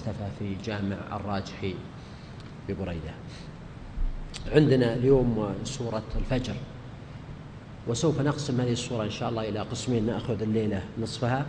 [0.00, 1.74] المكثفة في جامع الراجحي
[2.68, 3.14] ببريدة.
[4.52, 6.54] عندنا اليوم سورة الفجر.
[7.88, 11.46] وسوف نقسم هذه السورة إن شاء الله إلى قسمين نأخذ الليلة نصفها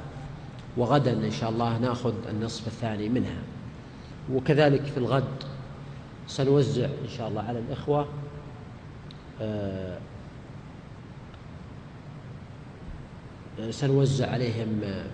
[0.78, 3.42] وغدا إن شاء الله نأخذ النصف الثاني منها.
[4.32, 5.44] وكذلك في الغد
[6.28, 8.08] سنوزع إن شاء الله على الإخوة
[9.42, 9.98] آه،
[13.70, 15.06] سنوزع عليهم آه،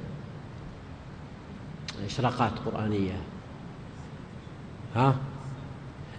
[2.06, 3.18] إشراقات قرآنية.
[4.96, 5.16] ها؟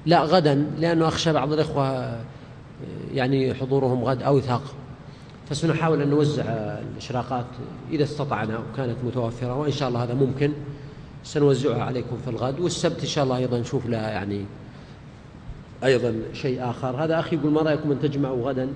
[0.06, 2.16] لا غدا لأنه أخشى بعض الإخوة
[3.14, 4.62] يعني حضورهم غد أوثق
[5.48, 6.44] فسنحاول أن نوزع
[6.92, 7.46] الإشراقات
[7.90, 10.52] إذا استطعنا وكانت متوفرة وإن شاء الله هذا ممكن.
[11.24, 12.60] سنوزعها عليكم في الغد.
[12.60, 14.44] والسبت إن شاء الله أيضا نشوف لها يعني
[15.84, 17.04] أيضا شيء آخر.
[17.04, 18.68] هذا أخي يقول ما رأيكم أن تجمعوا غدا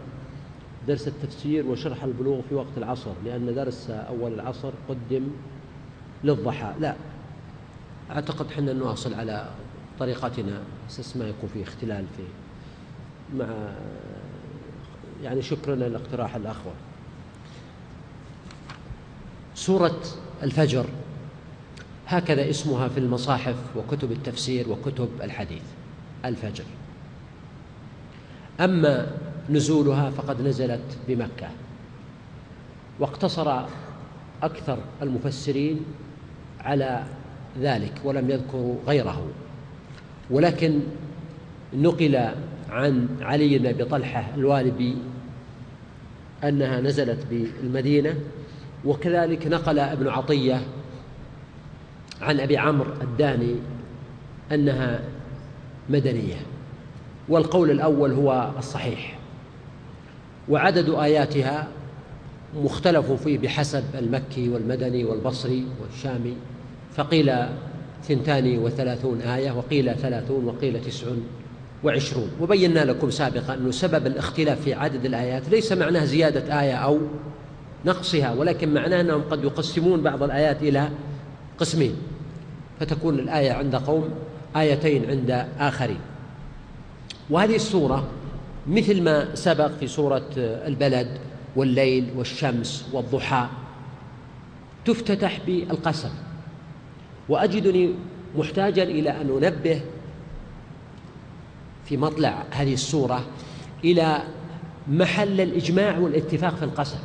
[0.89, 5.23] درس التفسير وشرح البلوغ في وقت العصر؟ لأن درس أول العصر قدم
[6.25, 6.73] للضحى.
[6.81, 6.95] لا.
[8.11, 9.49] أعتقد حنا نواصل على
[9.99, 10.61] طريقتنا.
[10.91, 12.23] أساس ما يكون في اختلال في
[13.37, 13.47] مع
[15.23, 16.73] يعني شكرا لاقتراح الأخوة.
[19.55, 20.01] سورة
[20.43, 20.87] الفجر.
[22.07, 25.63] هكذا اسمها في المصاحف وكتب التفسير وكتب الحديث.
[26.25, 26.65] الفجر.
[28.61, 29.07] أما
[29.51, 31.49] نزولها فقد نزلت بمكة.
[33.01, 33.65] واقتصر
[34.43, 35.81] أكثر المفسرين
[36.65, 37.05] على
[37.61, 39.27] ذلك ولم يذكروا غيره.
[40.31, 40.81] ولكن
[41.75, 42.29] نقل
[42.71, 44.97] عن علي بن أبي طلحة الوالبي
[46.45, 48.15] أنها نزلت بالمدينة
[48.85, 50.61] وكذلك نقل ابن عطية
[52.21, 53.55] عن أبي عمرو الداني
[54.53, 55.01] أنها
[55.89, 56.37] مدنية.
[57.29, 59.19] والقول الأول هو الصحيح
[60.49, 61.69] وعدد آياتها
[62.55, 66.37] مختلف فيه بحسب المكي والمدني والبصري والشامي.
[66.95, 67.33] فقيل
[68.05, 71.07] ثنتان وثلاثون آية وقيل ثلاثون وقيل تسع
[71.85, 72.31] وعشرون.
[72.41, 76.99] وبينا لكم سابقا أنه سبب الاختلاف في عدد الآيات ليس معناه زيادة آية أو
[77.87, 80.89] نقصها ولكن معناه أنهم قد يقسمون بعض الآيات إلى
[81.59, 81.97] قسمين.
[82.81, 84.09] فتكون الآية عند قوم
[84.57, 86.01] آيتين عند آخرين.
[87.31, 88.09] وهذه السورة
[88.67, 91.09] مثل ما سبق في سورة البلد
[91.57, 93.47] والليل والشمس والضحى.
[94.85, 96.11] تفتتح بالقسم
[97.29, 97.95] وأجدني
[98.37, 99.81] محتاجا إلى أن أنبه
[101.85, 103.25] في مطلع هذه السورة
[103.85, 104.23] إلى
[104.89, 106.99] محل الإجماع والاتفاق في القسم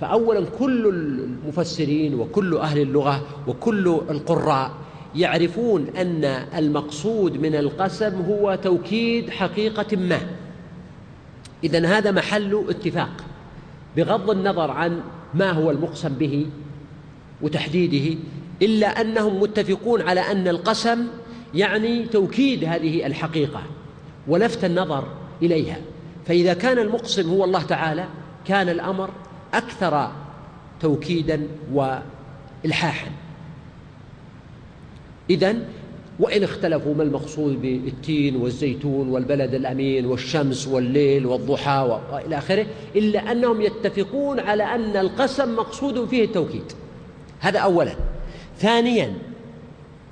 [0.00, 4.70] فاولا كل المفسرين وكل أهل اللغة وكل القراء
[5.14, 6.24] يعرفون أن
[6.58, 10.20] المقصود من القسم هو توكيد حقيقة ما.
[11.64, 13.24] اذا هذا محل اتفاق.
[13.96, 15.00] بغض النظر عن
[15.34, 16.46] ما هو المقسم به
[17.42, 18.18] وتحديده
[18.62, 21.06] إلا أنهم متفقون على أن القسم
[21.54, 23.62] يعني توكيد هذه الحقيقة
[24.26, 25.08] ولفت النظر
[25.42, 25.76] إليها.
[26.26, 28.06] فإذا كان المقسم هو الله تعالى
[28.46, 29.10] كان الأمر
[29.54, 30.12] أكثر
[30.80, 33.10] توكيدا والحاحا.
[35.30, 35.64] إذن
[36.22, 42.66] وإن اختلفوا ما المقصود بالتين والزيتون والبلد الأمين والشمس والليل والضحى وإلى آخره
[42.96, 46.72] إلا أنهم يتفقون على أن القسم مقصود فيه التوكيد.
[47.40, 47.94] هذا أولا.
[48.58, 49.14] ثانيا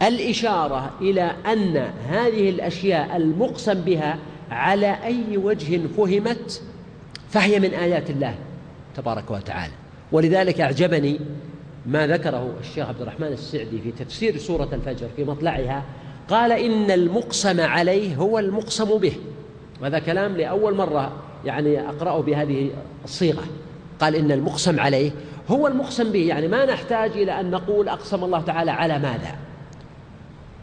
[0.02, 1.76] الإشارة إلى أن
[2.08, 4.18] هذه الأشياء المقسم بها
[4.50, 6.62] على أي وجه فهمت
[7.28, 8.34] فهي من آيات الله
[8.96, 9.72] تبارك وتعالى.
[10.12, 11.20] ولذلك أعجبني
[11.86, 15.84] ما ذكره الشيخ عبد الرحمن السعدي في تفسير سورة الفجر في مطلعها
[16.28, 19.12] قال إن المقسم عليه هو المقسم به.
[19.82, 21.12] وهذا كلام لأول مرة
[21.44, 22.70] يعني أقرأه بهذه
[23.04, 23.44] الصيغة.
[24.00, 25.10] قال إن المقسم عليه
[25.48, 29.34] هو المقسم به يعني ما نحتاج إلى أن نقول أقسم الله تعالى على ماذا.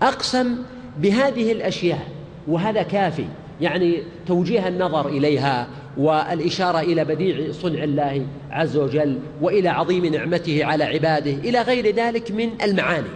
[0.01, 0.55] أقسم
[0.97, 2.07] بهذه الأشياء
[2.47, 3.25] وهذا كافي.
[3.61, 5.67] يعني توجيه النظر إليها
[5.97, 12.31] والإشارة إلى بديع صنع الله عز وجل وإلى عظيم نعمته على عباده إلى غير ذلك
[12.31, 13.07] من المعاني.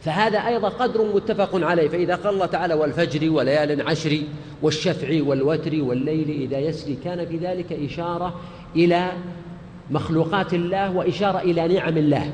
[0.00, 1.88] فهذا أيضا قدر متفق عليه.
[1.88, 4.18] فإذا قال الله تعالى والفجر وليال عشر
[4.62, 8.40] والشفع والوتر والليل إذا يسري كان في ذلك إشارة
[8.76, 9.12] إلى
[9.90, 12.32] مخلوقات الله وإشارة إلى نعم الله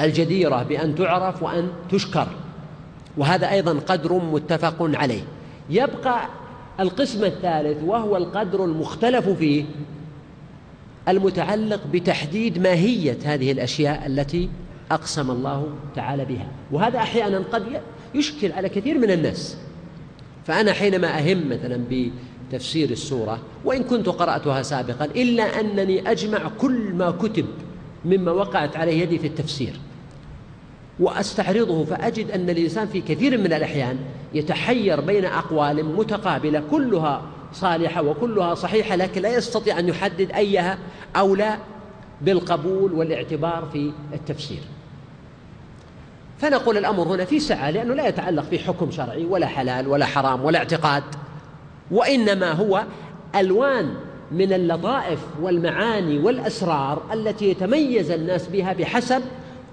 [0.00, 2.26] الجديرة بأن تعرف وأن تشكر.
[3.16, 5.22] وهذا أيضا قدر متفق عليه.
[5.70, 6.28] يبقى
[6.80, 9.64] القسم الثالث وهو القدر المختلف فيه
[11.08, 14.48] المتعلق بتحديد ماهية هذه الأشياء التي
[14.90, 16.46] أقسم الله تعالى بها.
[16.72, 17.64] وهذا أحيانا قد
[18.14, 19.56] يشكل على كثير من الناس.
[20.46, 21.84] فأنا حينما أهم مثلا
[22.50, 27.46] بتفسير السورة وإن كنت قرأتها سابقا إلا أنني أجمع كل ما كتب
[28.04, 29.80] مما وقعت عليه يدي في التفسير.
[31.00, 33.98] وأستعرضه فأجد أن الإنسان في كثير من الأحيان
[34.34, 40.78] يتحير بين أقوال متقابلة كلها صالحة وكلها صحيحة لكن لا يستطيع أن يحدد أيها
[41.16, 41.58] اولى
[42.20, 44.60] بالقبول والاعتبار في التفسير.
[46.38, 50.44] فنقول الأمر هنا في سعة لأنه لا يتعلق في حكم شرعي ولا حلال ولا حرام
[50.44, 51.02] ولا اعتقاد
[51.90, 52.84] وإنما هو
[53.34, 53.94] ألوان
[54.32, 59.22] من اللطائف والمعاني والأسرار التي يتميز الناس بها بحسب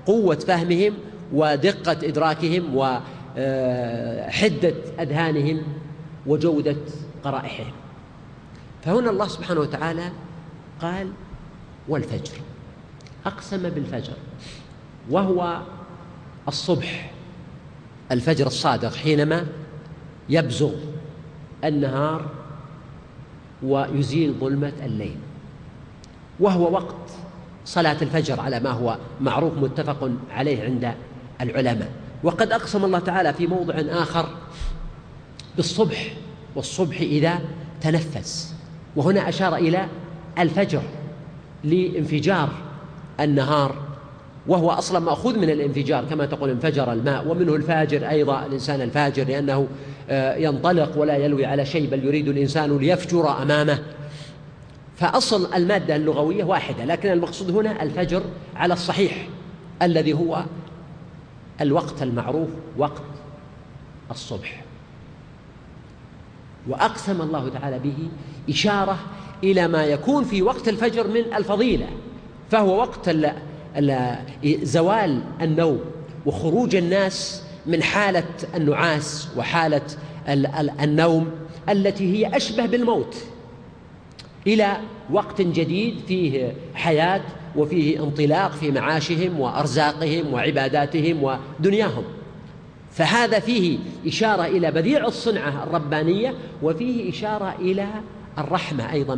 [0.05, 0.93] قوة فهمهم
[1.33, 5.61] ودقة إدراكهم وحدة أذهانهم
[6.27, 6.75] وجودة
[7.23, 7.73] قرائحهم.
[8.83, 10.11] فهنا الله سبحانه وتعالى
[10.81, 11.11] قال
[11.87, 12.33] والفجر.
[13.25, 14.13] أقسم بالفجر.
[15.09, 15.61] وهو
[16.47, 17.11] الصبح.
[18.11, 19.47] الفجر الصادق حينما
[20.29, 20.73] يبزغ
[21.63, 22.25] النهار
[23.63, 25.17] ويزيل ظلمة الليل.
[26.39, 27.11] وهو وقت
[27.65, 30.93] صلاة الفجر على ما هو معروف متفق عليه عند
[31.41, 31.89] العلماء.
[32.23, 34.29] وقد أقسم الله تعالى في موضع آخر
[35.57, 36.13] بالصبح
[36.55, 37.39] والصبح إذا
[37.81, 38.53] تنفس.
[38.95, 39.87] وهنا أشار إلى
[40.39, 40.81] الفجر
[41.63, 42.49] لانفجار
[43.19, 43.75] النهار
[44.47, 49.67] وهو أصلا مأخوذ من الانفجار كما تقول انفجر الماء ومنه الفاجر أيضا الإنسان الفاجر لأنه
[50.09, 53.79] آه، ينطلق ولا يلوي على شيء بل يريد الإنسان ليفجر أمامه.
[54.95, 58.23] فأصل المادة اللغوية واحدة لكن المقصود هنا الفجر
[58.55, 59.27] على الصحيح
[59.81, 60.43] الذي هو
[61.61, 63.03] الوقت المعروف وقت
[64.11, 64.63] الصبح.
[66.67, 68.09] وأقسم الله تعالى به
[68.49, 68.99] إشارة
[69.43, 71.87] إلى ما يكون في وقت الفجر من الفضيلة
[72.51, 73.09] فهو وقت
[74.45, 75.79] زوال النوم
[76.25, 78.23] وخروج الناس من حالة
[78.55, 79.81] النعاس وحالة
[80.81, 81.31] النوم
[81.69, 83.15] التي هي أشبه بالموت
[84.47, 84.77] إلى
[85.11, 87.21] وقت جديد فيه حياة
[87.55, 92.03] وفيه انطلاق في معاشهم وأرزاقهم وعباداتهم ودنياهم.
[92.91, 96.33] فهذا فيه إشارة إلى بديع الصنعة الربانية
[96.63, 97.87] وفيه إشارة إلى
[98.37, 99.15] الرحمة أيضا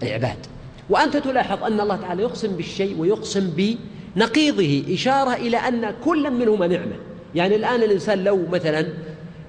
[0.00, 0.46] بالعباد.
[0.90, 3.76] وأنت تلاحظ أن الله تعالى يقسم بالشيء ويقسم
[4.16, 6.96] بنقيضه إشارة إلى أن كل منهما نعمة.
[7.34, 8.86] يعني الآن الإنسان لو مثلا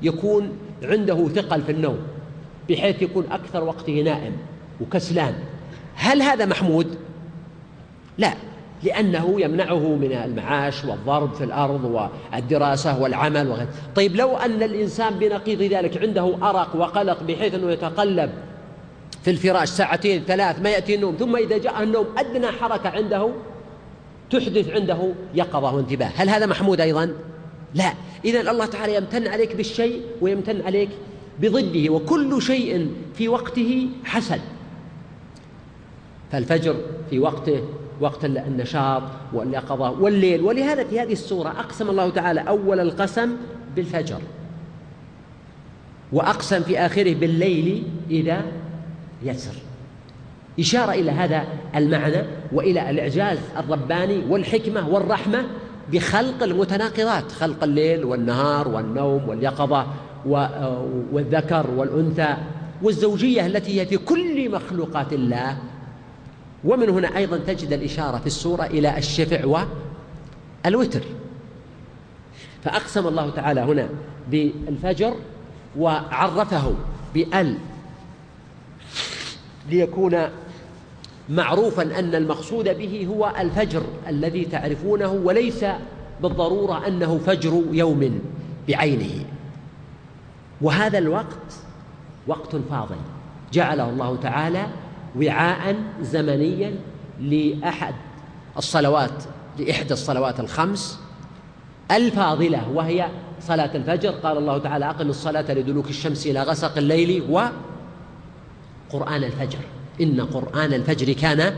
[0.02, 1.98] يكون عنده ثقل في النوم
[2.70, 4.34] بحيث يكون أكثر وقته نائم
[4.82, 5.34] وكسلان
[5.96, 6.98] هل هذا محمود؟
[8.18, 8.34] لا
[8.84, 15.62] لأنه يمنعه من المعاش والضرب في الأرض والدراسة والعمل وغيره طيب لو أن الإنسان بنقيض
[15.62, 18.30] ذلك عنده أرق وقلق بحيث أنه يتقلب
[19.24, 23.30] في الفراش ساعتين ثلاث ما يأتي النوم ثم إذا جاء النوم أدنى حركة عنده
[24.30, 27.14] تحدث عنده يقظة وانتباه هل هذا محمود أيضا؟
[27.74, 27.94] لا.
[28.26, 30.90] إذا الله تعالى يمتن عليك بالشيء ويمتن عليك
[31.40, 34.40] بضده وكل شيء في وقته حسن.
[36.32, 36.76] فالفجر
[37.10, 37.64] في وقته
[38.00, 39.04] وقت النشاط
[39.34, 40.42] واليقظة والليل.
[40.42, 43.30] ولهذا في هذه السورة أقسم الله تعالى أول القسم
[43.76, 44.20] بالفجر
[46.12, 48.42] وأقسم في آخره بالليل إذا
[49.24, 49.54] يسر.
[50.60, 51.44] إشارة إلى هذا
[51.76, 55.46] المعنى وإلى الإعجاز الرباني والحكمة والرحمة
[55.92, 59.88] بخلق المتناقضات خلق الليل والنهار والنوم واليقظة
[61.12, 62.36] والذكر والأنثى
[62.84, 65.58] والزوجية التي هي في كل مخلوقات الله
[66.64, 69.66] ومن هنا أيضا تجد الإشارة في السورة إلى الشفع
[70.66, 71.04] والوتر
[72.64, 73.90] فأقسم الله تعالى هنا
[74.32, 75.16] بالفجر
[75.78, 76.74] وعرفه
[77.14, 77.58] بأل
[79.70, 80.30] ليكون
[81.30, 85.66] معروفا أن المقصود به هو الفجر الذي تعرفونه وليس
[86.22, 88.20] بالضرورة أنه فجر يوم
[88.68, 89.26] بعينه.
[90.62, 91.54] وهذا الوقت
[92.28, 92.96] وقت فاضل.
[93.54, 94.68] جعله الله تعالى
[95.16, 96.76] وعاء زمنيا
[97.22, 97.94] لأحد
[98.58, 99.24] الصلوات
[99.60, 101.00] لإحدى الصلوات الخمس
[101.92, 103.08] الفاضلة وهي
[103.42, 104.10] صلاة الفجر.
[104.10, 107.24] قال الله تعالى أقم الصلاة لدلوك الشمس إلى غسق الليل
[108.92, 109.60] وقرآن الفجر.
[110.02, 111.54] إن قرآن الفجر كان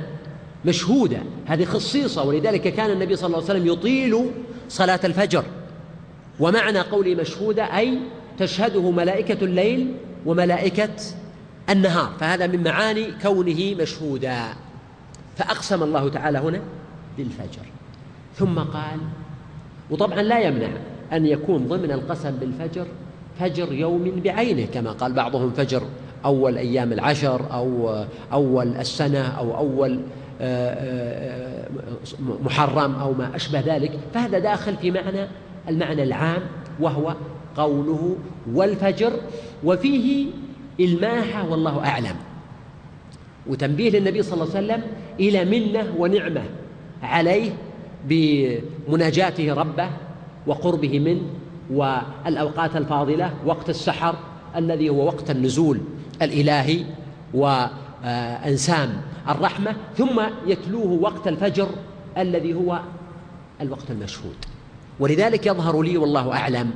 [0.65, 1.23] مشهودا.
[1.45, 4.31] هذه خصيصة ولذلك كان النبي صلى الله عليه وسلم يطيل
[4.69, 5.43] صلاة الفجر.
[6.39, 7.99] ومعنى قولي مشهودة أي
[8.37, 10.89] تشهده ملائكة الليل وملائكة
[11.69, 14.43] النهار فهذا من معاني كونه مشهودا.
[15.37, 16.61] فأقسم الله تعالى هنا
[17.17, 17.65] بالفجر.
[18.35, 18.99] ثم قال
[19.89, 20.69] وطبعا لا يمنع
[21.13, 22.87] أن يكون ضمن القسم بالفجر
[23.39, 25.81] فجر يوم بعينه كما قال بعضهم فجر
[26.25, 27.95] أول أيام العشر أو
[28.33, 29.99] أول السنة أو أول
[30.41, 31.67] آه، آه،
[32.43, 33.91] محرم أو ما أشبه ذلك.
[34.13, 35.27] فهذا داخل في معنى
[35.69, 36.41] المعنى العام
[36.79, 37.15] وهو
[37.57, 38.15] قوله
[38.53, 39.13] والفجر.
[39.63, 40.25] وفيه
[40.79, 42.15] الماحة والله أعلم.
[43.47, 44.83] وتنبيه للنبي صلى الله عليه وسلم
[45.19, 46.43] إلى منة ونعمة
[47.03, 47.51] عليه
[48.05, 49.89] بمناجاته ربه
[50.47, 51.21] وقربه منه
[51.71, 54.15] والأوقات الفاضلة وقت السحر
[54.55, 55.81] الذي هو وقت النزول
[56.21, 56.85] الإلهي
[57.33, 61.67] وأنسام الرحمة ثم يتلوه وقت الفجر
[62.17, 62.79] الذي هو
[63.61, 64.35] الوقت المشهود.
[64.99, 66.71] ولذلك يظهر لي والله أعلم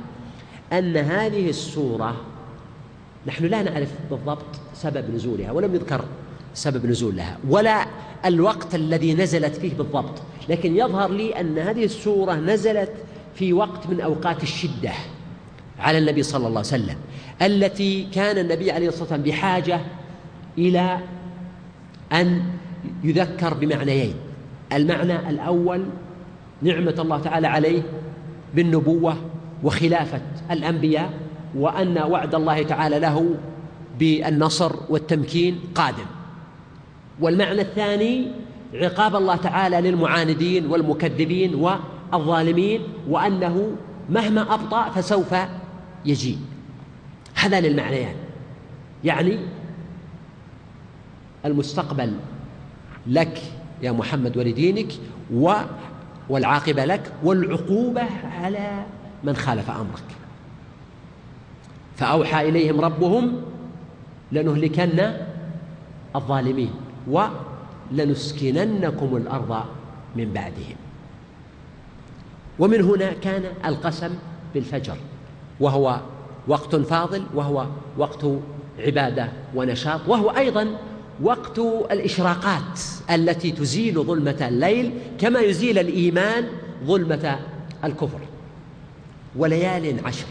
[0.72, 2.16] أن هذه السورة
[3.26, 6.04] نحن لا نعرف بالضبط سبب نزولها ولم يذكر
[6.54, 7.86] سبب نزول لها ولا
[8.24, 10.22] الوقت الذي نزلت فيه بالضبط.
[10.48, 12.92] لكن يظهر لي أن هذه السورة نزلت
[13.34, 14.92] في وقت من أوقات الشدة
[15.78, 16.96] على النبي صلى الله عليه وسلم
[17.42, 19.80] التي كان النبي عليه الصلاة والسلام بحاجة
[20.58, 20.98] إلى
[22.12, 22.42] أن
[23.04, 24.14] يذكر بمعنيين.
[24.72, 25.84] المعنى الأول
[26.62, 27.82] نعمة الله تعالى عليه
[28.54, 29.16] بالنبوة
[29.62, 31.12] وخلافة الأنبياء
[31.56, 33.34] وأن وعد الله تعالى له
[33.98, 36.06] بالنصر والتمكين قادم.
[37.20, 38.28] والمعنى الثاني
[38.74, 43.76] عقاب الله تعالى للمعاندين والمكذبين والظالمين وأنه
[44.10, 45.34] مهما أبطأ فسوف
[46.04, 46.38] يجيء.
[47.34, 48.14] هذان المعنيان.
[49.04, 49.38] يعني
[51.44, 52.12] المستقبل
[53.06, 53.42] لك
[53.82, 54.92] يا محمد ولدينك
[55.34, 55.52] و
[56.28, 58.06] والعاقبة لك والعقوبة
[58.42, 58.84] على
[59.24, 60.23] من خالف أمرك.
[61.96, 63.42] فأوحى إليهم ربهم
[64.32, 65.12] لنهلكن
[66.16, 66.70] الظالمين
[67.90, 69.64] ولنسكننكم الأرض
[70.16, 70.76] من بعدهم.
[72.58, 74.10] ومن هنا كان القسم
[74.54, 74.96] بالفجر
[75.60, 76.00] وهو
[76.48, 77.66] وقت فاضل وهو
[77.98, 78.26] وقت
[78.78, 80.76] عبادة ونشاط وهو أيضا
[81.22, 81.58] وقت
[81.90, 86.44] الإشراقات التي تزيل ظلمة الليل كما يزيل الإيمان
[86.84, 87.38] ظلمة
[87.84, 88.20] الكفر.
[89.36, 90.26] وليال عشر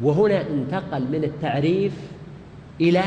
[0.00, 1.92] وهنا انتقل من التعريف
[2.80, 3.02] إلى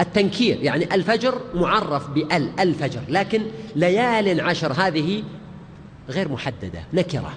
[0.00, 0.58] التنكير.
[0.62, 3.42] يعني الفجر معرف بأل الفجر لكن
[3.76, 5.22] ليال عشر هذه
[6.08, 7.32] غير محددة نكرة.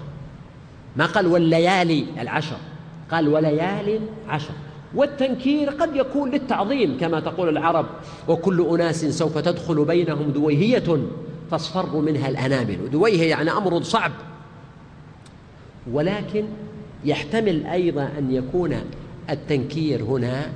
[0.96, 2.56] ما قال والليالي العشر
[3.10, 4.52] قال وليال عشر.
[4.94, 7.86] والتنكير قد يكون للتعظيم كما تقول العرب
[8.28, 10.98] وكل أناس سوف تدخل بينهم دويهية
[11.50, 14.12] تصفر منها الأنامل دويهية يعني أمر صعب.
[15.92, 16.44] ولكن
[17.04, 18.80] يحتمل أيضا أن يكون
[19.30, 20.46] التنكير هنا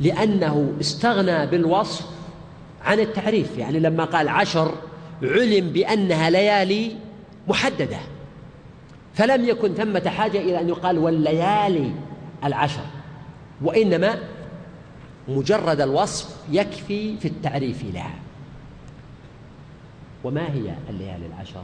[0.00, 2.06] لأنه استغنى بالوصف
[2.84, 3.58] عن التعريف.
[3.58, 4.74] يعني لما قال عشر
[5.22, 6.92] علم بأنها ليالي
[7.48, 7.98] محددة
[9.14, 11.90] فلم يكن ثمة حاجة إلى أن يقال والليالي
[12.44, 12.84] العشر
[13.62, 14.18] وإنما
[15.28, 18.14] مجرد الوصف يكفي في التعريف لها.
[20.24, 21.62] وما هي الليالي العشر؟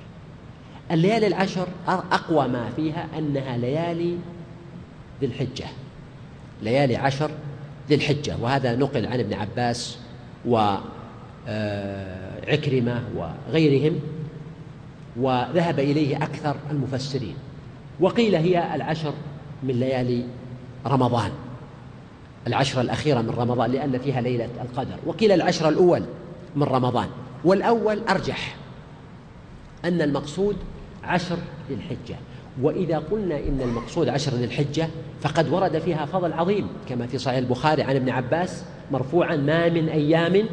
[0.90, 4.16] الليالي العشر أقوى ما فيها أنها ليالي
[5.20, 5.66] ذي الحجة.
[6.62, 7.30] ليالي عشر
[7.88, 8.36] ذي الحجة.
[8.40, 9.98] وهذا نقل عن ابن عباس
[11.46, 14.00] وعكرمة وغيرهم
[15.16, 17.36] وذهب إليه أكثر المفسرين.
[18.00, 19.12] وقيل هي العشر
[19.62, 20.24] من ليالي
[20.86, 21.30] رمضان.
[22.46, 24.96] العشرة الأخيرة من رمضان لأن فيها ليلة القدر.
[25.06, 26.04] وقيل العشرة الأول
[26.56, 27.08] من رمضان.
[27.44, 28.56] والأول أرجح
[29.84, 30.56] أن المقصود
[31.04, 31.36] عشر
[31.68, 32.16] ذي الحجة.
[32.62, 34.88] وإذا قلنا إن المقصود عشر ذي الحجة
[35.20, 39.88] فقد ورد فيها فضل عظيم كما في صحيح البخاري عن ابن عباس مرفوعا ما من
[39.88, 40.46] أيام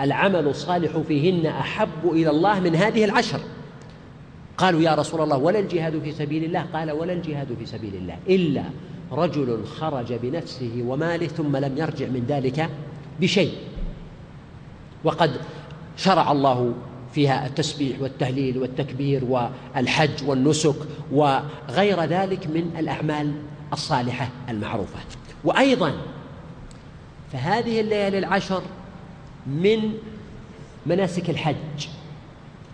[0.00, 3.40] العمل الصالح فيهن أحب إلى الله من هذه العشر.
[4.58, 6.66] قالوا يا رسول الله ولا الجهاد في سبيل الله.
[6.72, 8.62] قال ولا الجهاد في سبيل الله إلا
[9.12, 12.70] رجل خرج بنفسه وماله ثم لم يرجع من ذلك
[13.20, 13.52] بشيء.
[15.04, 15.30] وقد
[15.96, 16.74] شرع الله
[17.14, 20.76] فيها التسبيح والتهليل والتكبير والحج والنسك
[21.12, 23.32] وغير ذلك من الأعمال
[23.72, 24.98] الصالحة المعروفة.
[25.44, 25.92] وأيضا
[27.32, 28.62] فهذه الليالي العشر
[29.46, 29.92] من
[30.86, 31.86] مناسك الحج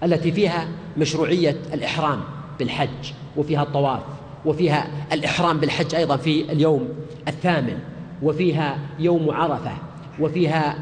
[0.03, 2.21] التي فيها مشروعية الإحرام
[2.59, 4.01] بالحج وفيها الطواف
[4.45, 6.89] وفيها الإحرام بالحج أيضا في اليوم
[7.29, 7.79] الثامن
[8.23, 9.73] وفيها يوم عرفة
[10.21, 10.79] وفيها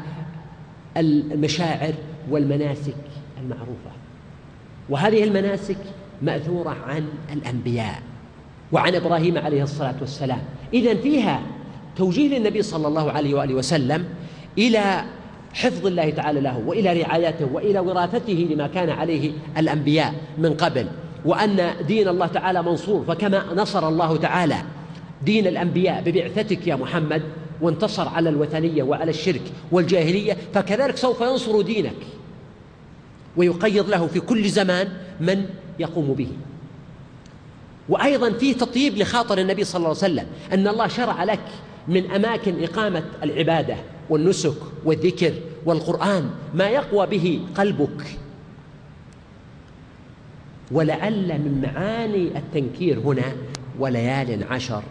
[0.97, 1.93] المشاعر
[2.29, 2.95] والمناسك
[3.45, 3.91] المعروفة
[4.89, 5.77] وهذه المناسك
[6.21, 8.01] مأثورة عن الأنبياء
[8.71, 10.39] وعن إبراهيم عليه الصلاة والسلام.
[10.73, 11.41] إذا فيها
[11.97, 14.05] توجيه للنبي صلى الله عليه وآله وسلم
[14.57, 15.03] إلى
[15.53, 20.87] حفظ الله تعالى له وإلى رعايته وإلى وراثته لما كان عليه الأنبياء من قبل.
[21.25, 23.05] وأن دين الله تعالى منصور.
[23.07, 24.57] فكما نصر الله تعالى
[25.21, 27.21] دين الأنبياء ببعثتك يا محمد
[27.61, 31.95] وانتصر على الوثنية وعلى الشرك والجاهلية فكذلك سوف ينصر دينك.
[33.37, 34.87] ويقيض له في كل زمان
[35.19, 35.45] من
[35.79, 36.27] يقوم به.
[37.89, 41.43] وأيضا في تطيب لخاطر النبي صلى الله عليه وسلم أن الله شرع لك
[41.87, 43.75] من أماكن إقامة العبادة
[44.09, 45.33] والنسك والذكر
[45.65, 48.17] والقرآن ما يقوى به قلبك.
[50.71, 53.33] ولعل من معاني التنكير هنا
[53.79, 54.83] وليال عشر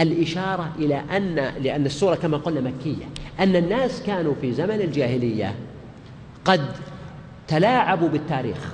[0.00, 3.04] الإشارة إلى أن لأن السورة كما قلنا مكية
[3.40, 5.54] أن الناس كانوا في زمن الجاهلية
[6.44, 6.66] قد
[7.52, 8.72] تلاعبوا بالتاريخ.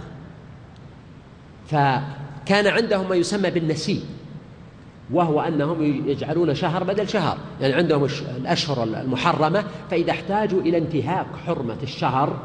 [1.67, 4.05] فكان عندهم ما يسمى بالنسيء
[5.13, 7.39] وهو أنهم يجعلون شهر بدل شهر.
[7.61, 12.39] يعني عندهم الأشهر المحرمة فإذا احتاجوا إلى انتهاك حرمة الشهر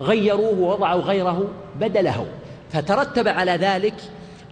[0.00, 1.48] غيروه ووضعوا غيره
[1.80, 2.26] بدله.
[2.70, 3.94] فترتب على ذلك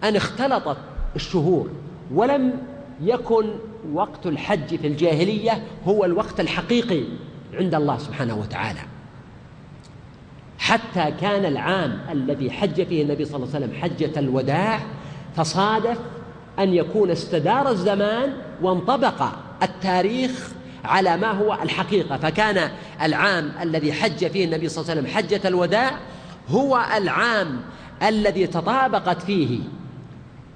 [0.03, 0.77] أن اختلطت
[1.15, 1.69] الشهور
[2.11, 2.53] ولم
[3.01, 3.45] يكن
[3.93, 7.03] وقت الحج في الجاهلية هو الوقت الحقيقي
[7.53, 8.79] عند الله سبحانه وتعالى.
[10.65, 14.79] حتى كان العام الذي حج فيه النبي صلى الله عليه وسلم حجة الوداع
[15.37, 15.97] تصادف
[16.59, 19.23] أن يكون استدار الزمان وانطبق
[19.63, 20.51] التاريخ
[20.85, 22.17] على ما هو الحقيقة.
[22.17, 22.69] فكان
[23.01, 25.91] العام الذي حج فيه النبي صلى الله عليه وسلم حجة الوداع
[26.49, 27.61] هو العام
[28.03, 29.59] الذي تطابقت فيه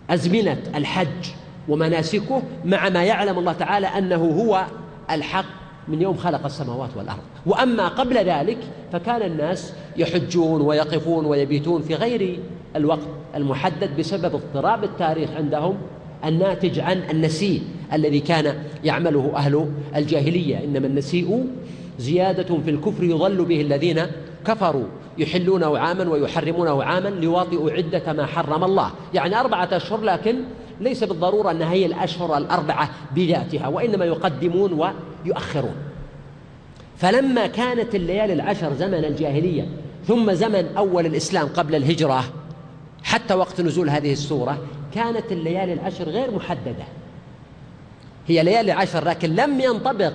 [0.10, 1.28] أزمنة الحج
[1.68, 4.66] ومناسكه مع ما يعلم الله تعالى أنه هو
[5.12, 5.60] الحق
[5.90, 7.20] من يوم خلق السماوات والأرض.
[7.46, 8.58] وأما قبل ذلك
[8.92, 12.40] فكان الناس يحجون ويقفون ويبيتون في غير
[12.76, 15.78] الوقت المحدد بسبب اضطراب التاريخ عندهم
[16.26, 17.62] الناتج عن النسيء
[17.94, 20.64] الذي كان يعمله أهل الجاهلية.
[20.64, 21.46] إنما النسيء
[22.00, 24.02] زيادة في الكفر يضل به الذين
[24.46, 24.86] كفروا
[25.18, 28.92] يحلونه عاما ويحرمونه عاما ليواطئوا عدة ما حرم الله.
[29.14, 30.36] يعني أربعة أشهر لكن
[30.80, 34.94] ليس بالضرورة أنها هي الأشهر الأربعة بذاتها وإنما يقدمون
[35.26, 35.76] ويؤخرون.
[36.98, 39.68] فلما كانت الليالي العشر زمن الجاهلية
[40.08, 42.24] ثم زمن أول الإسلام قبل الهجرة
[43.04, 44.58] حتى وقت نزول هذه السورة
[44.96, 46.84] كانت الليالي العشر غير محددة.
[48.28, 50.14] هي ليالي عشر لكن لم ينطبق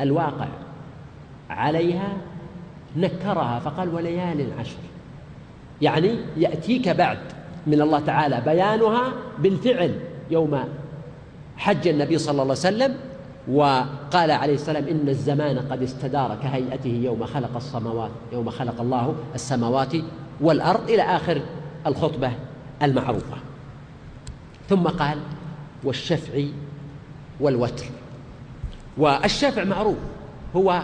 [0.00, 0.48] الواقع
[1.50, 2.16] عليها
[2.96, 4.78] نكرها فقال وليال عشر
[5.82, 7.18] يعني يأتيك بعد.
[7.66, 10.64] من الله تعالى بيانها بالفعل يوم
[11.56, 12.94] حج النبي صلى الله عليه وسلم
[13.48, 19.92] وقال عليه السلام إن الزمان قد استدار كهيئته يوم خلق السماوات يوم خلق الله السماوات
[20.40, 21.40] والأرض إلى آخر
[21.86, 22.32] الخطبة
[22.82, 23.36] المعروفة.
[24.68, 25.18] ثم قال
[25.84, 26.42] والشفع
[27.40, 27.84] والوتر.
[28.98, 29.96] والشفع معروف
[30.56, 30.82] هو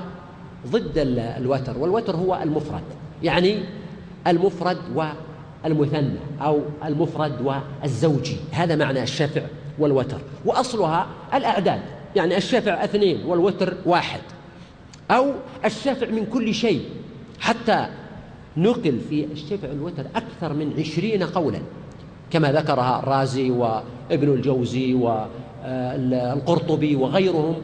[0.67, 0.93] ضد
[1.39, 2.83] الوتر والوتر هو المفرد
[3.23, 3.63] يعني
[4.27, 4.79] المفرد
[5.67, 7.33] والمثنى أو المفرد
[7.83, 8.37] والزوجي.
[8.53, 9.43] هذا معنى الشفع
[9.79, 10.19] والوتر.
[10.45, 11.81] وأصلها الأعداد.
[12.17, 14.21] يعني الشفع اثنين والوتر واحد.
[15.11, 15.33] أو
[15.65, 16.83] الشفع من كل شيء.
[17.41, 17.87] حتى
[18.57, 21.59] نقل في الشفع والوتر أكثر من عشرين قولا.
[22.31, 24.95] كما ذكرها الرازي وابن الجوزي
[25.65, 27.57] والقرطبي وغيرهم.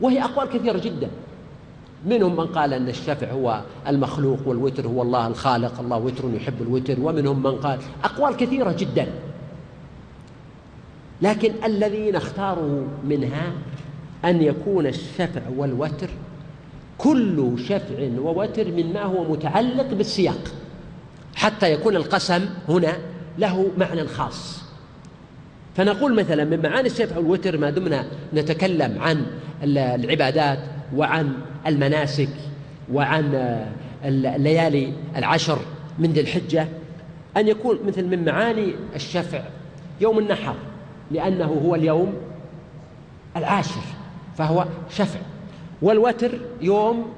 [0.00, 1.08] وهي أقوال كثيرة جدا.
[2.06, 7.00] منهم من قال أن الشفع هو المخلوق والوتر هو الله الخالق الله وتر يحب الوتر.
[7.00, 9.06] ومنهم من قال أقوال كثيرة جدا.
[11.22, 13.52] لكن الذين اختاروا منها
[14.24, 16.08] أن يكون الشفع والوتر
[16.98, 20.40] كل شفع ووتر مما هو متعلق بالسياق.
[21.34, 22.96] حتى يكون القسم هنا
[23.38, 24.62] له معنى خاص.
[25.76, 29.26] فنقول مثلا من معاني الشفع والوتر ما دمنا نتكلم عن
[29.62, 30.58] العبادات
[30.94, 31.32] وعن
[31.66, 32.28] المناسك
[32.92, 33.56] وعن
[34.04, 35.58] الليالي العشر
[35.98, 36.68] من ذي الحجة
[37.36, 39.42] أن يكون مثل من معاني الشفع
[40.00, 40.54] يوم النحر
[41.10, 42.14] لأنه هو اليوم
[43.36, 43.80] العاشر
[44.36, 45.20] فهو شفع.
[45.82, 47.12] والوتر يوم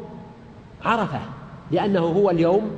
[0.84, 1.20] عرفة
[1.70, 2.70] لأنه هو اليوم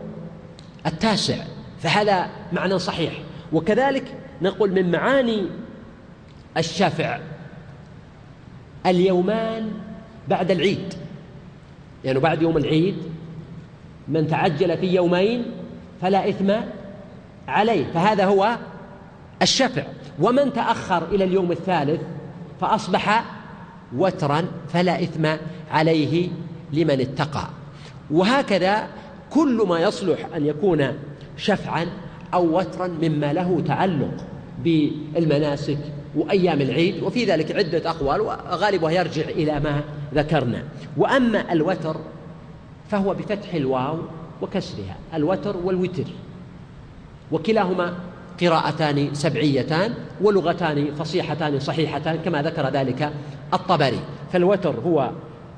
[0.87, 1.37] التاسع
[1.81, 3.13] فهذا معنى صحيح.
[3.53, 4.05] وكذلك
[4.43, 5.47] نقول من معاني
[6.57, 7.19] الشفع
[8.87, 9.71] اليومان
[10.29, 10.95] بعد العيد.
[12.05, 12.97] يعني بعد يوم العيد
[14.09, 15.45] من تعجل في يومين
[16.01, 16.53] فلا إثم
[17.49, 17.93] عليه.
[17.93, 18.57] فهذا هو
[19.43, 19.83] الشفع.
[20.21, 22.01] ومن تأخر إلى اليوم الثالث
[22.61, 23.25] فأصبح
[23.97, 25.27] وترا فلا إثم
[25.71, 26.29] عليه
[26.73, 27.49] لمن اتقى.
[28.11, 28.87] وهكذا
[29.31, 30.93] كل ما يصلح أن يكون
[31.37, 31.87] شفعا
[32.35, 34.25] أو وترا مما له تعلق
[34.65, 35.79] بالمناسك
[36.17, 39.81] وأيام العيد وفي ذلك عدة أقوال وغالبها يرجع إلى ما
[40.15, 40.63] ذكرنا.
[40.97, 41.97] وأما الوتر
[42.89, 43.99] فهو بفتح الواو
[44.43, 44.97] وكسرها.
[45.15, 46.05] الوتر والوتر.
[47.33, 47.95] وكلاهما
[48.41, 53.13] قراءتان سبعيتان ولغتان فصيحتان صحيحتان كما ذكر ذلك
[53.55, 54.01] الطبري.
[54.33, 55.11] فالوتر هو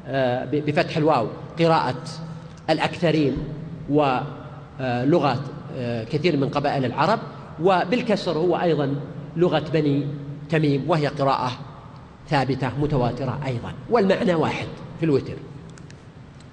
[0.06, 1.26] آه، بفتح الواو
[1.58, 2.02] قراءة
[2.70, 3.36] الأكثرين
[3.90, 5.40] ولغة
[5.76, 7.18] آه، كثير من قبائل العرب.
[7.62, 8.94] وبالكسر هو أيضا
[9.36, 10.06] لغة بني
[10.50, 11.52] تميم وهي قراءة
[12.30, 14.66] ثابتة متواترة أيضا والمعنى واحد
[15.00, 15.34] في الوتر.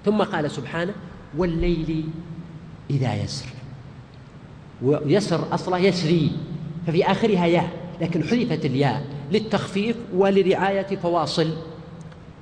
[0.04, 0.94] ثم قال سبحانه
[1.36, 2.04] والليل
[2.90, 3.46] إذا يسر.
[4.82, 6.32] ويسر أصلا يسري
[6.86, 11.56] ففي آخرها ياء لكن حذفت الياء للتخفيف ولرعاية فواصل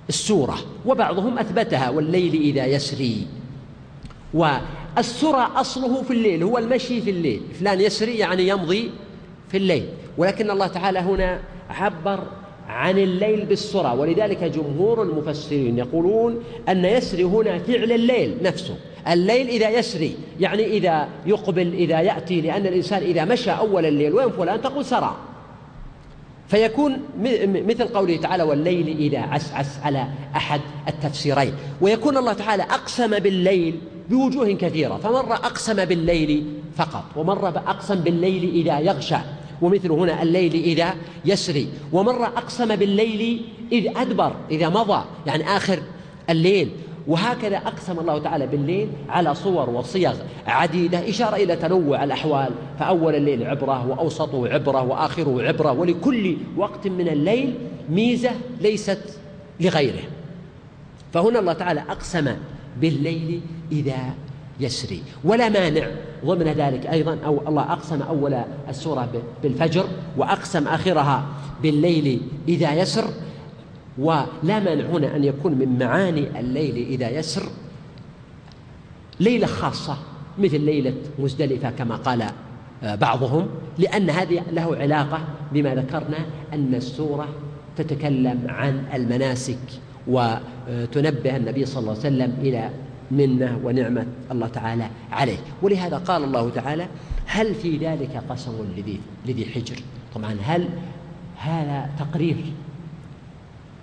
[0.09, 3.27] السورة وبعضهم أثبتها والليل إذا يسري.
[4.35, 7.43] والسرى أصله في الليل هو المشي في الليل.
[7.61, 8.91] فلان يسري يعني يمضي
[9.51, 9.89] في الليل.
[10.19, 12.21] ولكن الله تعالى هنا عبر
[12.69, 18.77] عن الليل بالسرى ولذلك جمهور المفسرين يقولون أن يسري هنا فعل الليل نفسه.
[19.09, 24.31] الليل إذا يسري يعني إذا يقبل إذا يأتي لأن الإنسان إذا مشى أول الليل وين
[24.31, 25.17] فلان؟ تقول سرى.
[26.49, 26.99] فيكون
[27.69, 34.53] مثل قوله تعالى والليل إذا عسعس على أحد التفسيرين ويكون الله تعالى أقسم بالليل بوجوه
[34.53, 34.97] كثيرة.
[34.97, 36.45] فمرة أقسم بالليل
[36.77, 39.17] فقط ومرة أقسم بالليل إذا يغشى.
[39.63, 40.95] ومثل هنا الليل إذا
[41.25, 41.69] يسري.
[41.93, 43.43] ومرة أقسم بالليل
[43.73, 45.79] إذ أدبر إذا مضى يعني آخر
[46.31, 46.71] الليل.
[47.07, 50.15] وهكذا أقسم الله تعالى بالليل على صور وصيغ
[50.47, 52.51] عديدة إشارة إلى تنوع الأحوال.
[52.79, 55.73] فأول الليل عبرة وأوسطه عبرة وآخره عبرة.
[55.73, 57.55] ولكل وقت من الليل
[57.91, 59.19] ميزة ليست
[59.61, 60.03] لغيره.
[61.13, 62.37] فهنا الله تعالى أقسم
[62.81, 63.41] بالليل
[63.73, 64.15] إذا
[64.61, 65.03] يسري.
[65.25, 65.87] ولا مانع
[66.25, 68.37] ضمن ذلك أيضا أو الله أقسم أول
[68.69, 69.09] السورة
[69.43, 69.85] بالفجر
[70.17, 71.27] وأقسم آخرها
[71.63, 73.05] بالليل إذا يسر
[73.99, 77.43] ولا مانع هنا أن يكون من معاني الليل إذا يسر.
[79.21, 79.97] ليلة خاصة
[80.39, 82.25] مثل ليلة مزدلفة كما قال
[82.83, 85.21] آه، بعضهم لأن هذه له علاقة
[85.53, 86.19] بما ذكرنا
[86.53, 87.29] أن السورة
[87.77, 89.59] تتكلم عن المناسك
[90.07, 92.71] وتنبه النبي صلى الله عليه وسلم إلى
[93.11, 95.39] منة ونعمة الله تعالى عليه.
[95.63, 96.89] ولهذا قال الله تعالى
[97.27, 99.77] هل في ذلك قسم لذي, لذي حجر؟
[100.15, 100.69] طبعا هل
[101.37, 102.37] هذا تقرير؟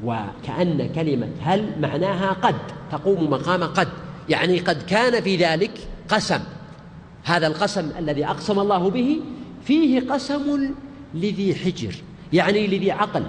[0.04, 2.56] وكأن كلمة هل معناها قد
[2.92, 3.88] تقوم مقام قد
[4.30, 5.72] يعني قد كان في ذلك
[6.10, 6.40] قسم.
[7.24, 9.20] هذا القسم الذي أقسم الله به
[9.64, 10.74] فيه قسم
[11.14, 11.96] لذي حجر
[12.34, 13.24] يعني لذي عقل.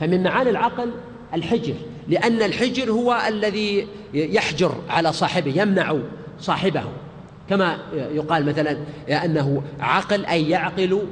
[0.00, 0.90] فمن معاني العقل
[1.34, 1.74] الحجر
[2.08, 5.96] لأن الحجر هو الذي يحجر على صاحبه يمنع
[6.40, 6.84] صاحبه.
[7.48, 11.02] كما يقال مثلا أنه عقل أي يعقل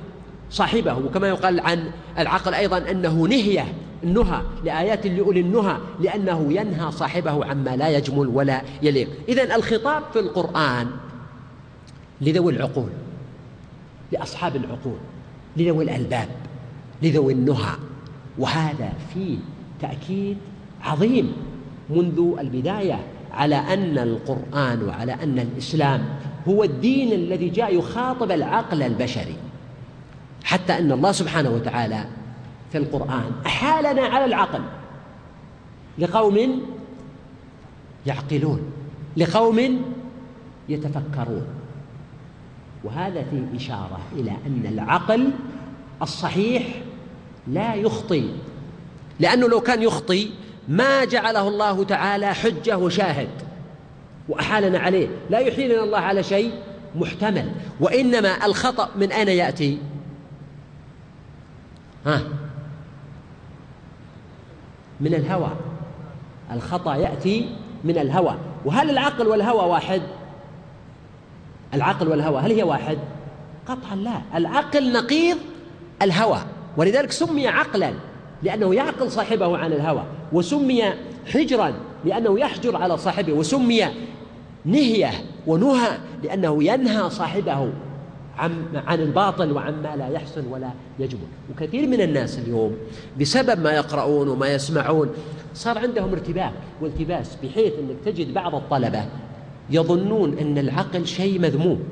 [0.50, 3.74] صاحبه وكما يقال عن العقل أيضا أنه نهية
[4.05, 9.09] النهى لآيات لأولي النهى لأنه ينهى صاحبه عما لا يجمل ولا يليق.
[9.29, 10.90] إذا الخطاب في القرآن
[12.20, 12.90] لذوي العقول
[14.12, 14.98] لأصحاب العقول
[15.57, 16.29] لذوي الألباب
[17.03, 17.74] لذوي النهى.
[18.38, 19.37] وهذا فيه
[19.81, 20.37] تأكيد
[20.83, 21.33] عظيم
[21.91, 23.01] منذ البداية
[23.33, 26.05] على أن القرآن وعلى أن الإسلام
[26.49, 29.37] هو الدين الذي جاء يخاطب العقل البشري.
[30.45, 32.05] حتى أن الله سبحانه وتعالى
[32.73, 34.61] في القرآن أحالنا على العقل.
[35.99, 36.61] لقوم
[38.07, 38.61] يعقلون
[39.17, 39.83] لقوم
[40.69, 41.47] يتفكرون.
[42.85, 45.31] وهذا فيه إشارة إلى أن العقل
[46.03, 46.63] الصحيح
[47.49, 48.31] لا يخطي
[49.20, 50.31] لأنه لو كان يخطي
[50.68, 53.29] ما جعله الله تعالى حجة وشاهد
[54.29, 55.09] وأحالنا عليه.
[55.31, 56.53] لا يحيلنا الله على شيء
[56.96, 57.53] محتمل.
[57.81, 59.79] وإنما الخطأ من أين يأتي؟
[62.07, 62.20] ها؟
[65.00, 65.50] من الهوى.
[66.53, 68.35] الخطأ يأتي من الهوى.
[68.64, 70.03] وهل العقل والهوى واحد؟
[71.74, 72.98] العقل والهوى هل هي واحد؟
[73.68, 74.22] قطعا لا.
[74.35, 75.38] العقل نقيض
[76.03, 76.38] الهوى.
[76.77, 77.92] ولذلك سمي عقلا.
[78.45, 80.85] لأنه يعقل صاحبه عن الهوى وسمي
[81.27, 83.85] حجرا لأنه يحجر على صاحبه وسمي
[84.65, 85.11] نهية
[85.47, 87.73] ونهى لأنه ينهى صاحبه
[88.39, 92.77] عن عن الباطل وعما لا يحسن ولا يجمل وكثير من الناس اليوم
[93.21, 95.11] بسبب ما يقرؤون وما يسمعون
[95.55, 99.05] صار عندهم ارتباك والتباس بحيث إنك تجد بعض الطلبة
[99.71, 101.83] يظنون إن العقل شيء مذموم.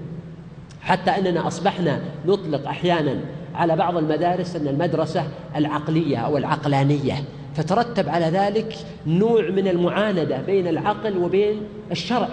[0.80, 3.20] حتى إننا أصبحنا نطلق أحيانا
[3.54, 5.24] على بعض المدارس أن المدرسة
[5.56, 7.24] العقلية أو العقلانية.
[7.54, 11.60] فترتب على ذلك نوع من المعاندة بين العقل وبين
[11.90, 12.28] الشرع.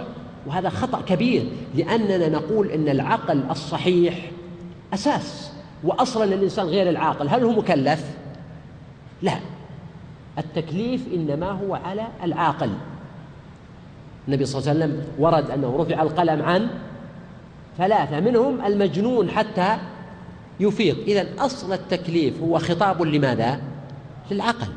[0.46, 4.30] وهذا خطأ كبير لأننا نقول أن العقل الصحيح
[4.94, 5.52] أساس
[5.84, 7.28] وأصلا الإنسان غير العاقل.
[7.28, 8.04] هل هو مكلف؟
[9.22, 9.34] لا.
[10.38, 12.70] التكليف إنما هو على العاقل.
[14.28, 16.68] النبي صلى الله عليه وسلم ورد أنه رفع القلم عن
[17.78, 19.76] ثلاثة منهم المجنون حتى
[20.60, 23.60] يفيق إذا أصل التكليف هو خطاب لماذا؟
[24.30, 24.68] للعقل.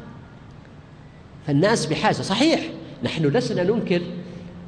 [1.48, 2.14] فالناس بحاجة.
[2.14, 2.62] صحيح
[3.04, 4.02] نحن لسنا ننكر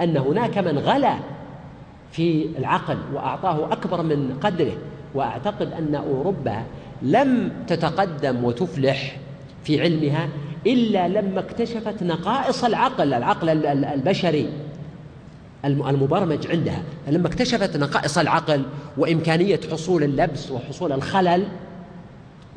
[0.02, 1.16] أن هناك من غلا
[2.12, 4.78] في العقل وأعطاه أكبر من قدره
[5.14, 6.64] وأعتقد أن أوروبا
[7.02, 9.18] لم تتقدم وتفلح
[9.64, 10.30] في علمها
[10.68, 14.50] إلا لما اكتشفت نقائص العقل العقل البشري.
[15.66, 16.84] المبرمج عندها.
[17.08, 18.66] لما اكتشفت نقائص العقل
[18.98, 21.44] وإمكانية حصول اللبس وحصول الخلل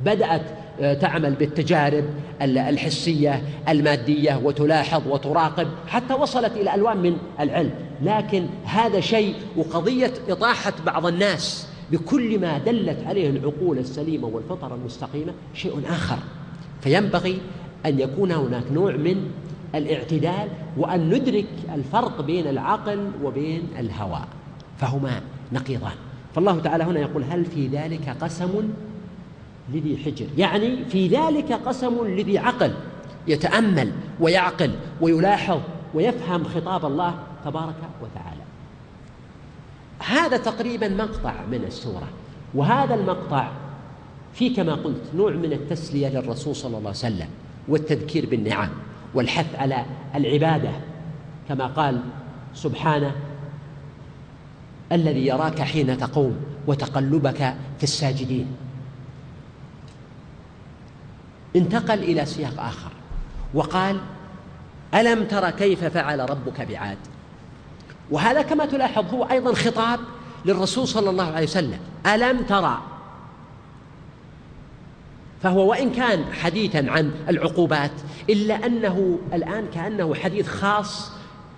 [0.04, 0.42] بدأت
[0.80, 2.04] آه، تعمل بالتجارب
[2.42, 7.70] الحسية المادية وتلاحظ وتراقب حتى وصلت إلى ألوان من العلم.
[8.02, 15.32] لكن هذا شيء وقضية إطاحة بعض الناس بكل ما دلت عليه العقول السليمة والفطر المستقيمة
[15.54, 16.18] شيء آخر.
[16.80, 17.38] فينبغي
[17.86, 19.30] أن يكون هناك نوع من
[19.74, 24.20] الاعتدال وأن ندرك الفرق بين العقل وبين الهوى.
[24.78, 25.20] فهما
[25.52, 25.92] نقيضان.
[26.34, 28.70] فالله تعالى هنا يقول هل في ذلك قسم
[29.72, 32.72] لذي حجر؟ يعني في ذلك قسم لذي عقل
[33.26, 35.60] يتأمل ويعقل ويلاحظ
[35.94, 38.42] ويفهم خطاب الله تبارك وتعالى.
[39.98, 42.08] هذا تقريبا مقطع من السورة.
[42.54, 43.50] وهذا المقطع
[44.34, 47.28] في كما قلت نوع من التسلية للرسول صلى الله عليه وسلم
[47.68, 48.68] والتذكير بالنعم.
[49.14, 50.70] والحث على العبادة
[51.48, 52.00] كما قال
[52.54, 53.12] سبحانه
[54.92, 58.46] الذي يراك حين تقوم وتقلبك في الساجدين.
[61.56, 62.90] انتقل إلى سياق آخر
[63.54, 64.00] وقال
[64.94, 66.98] ألم تر كيف فعل ربك بعاد؟
[68.10, 70.00] وهذا كما تلاحظ هو أيضا خطاب
[70.44, 72.78] للرسول صلى الله عليه وسلم ألم ترى
[75.42, 77.90] فهو وإن كان حديثا عن العقوبات
[78.30, 81.10] إلا أنه الآن كأنه حديث خاص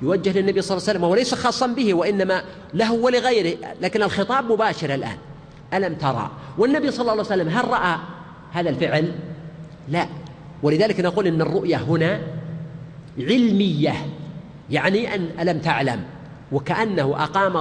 [0.02, 2.42] يوجه للنبي صلى الله عليه وسلم وهو ليس خاصا به وإنما
[2.74, 5.16] له ولغيره لكن الخطاب مباشر الآن.
[5.74, 7.96] ألم ترى؟ والنبي صلى الله عليه وسلم هل رأى
[8.52, 9.12] هذا الفعل؟
[9.88, 10.06] لا.
[10.62, 12.20] ولذلك نقول إن الرؤية هنا
[13.18, 13.94] علمية
[14.70, 16.00] يعني أن ألم تعلم؟
[16.52, 17.56] وكأنه أقام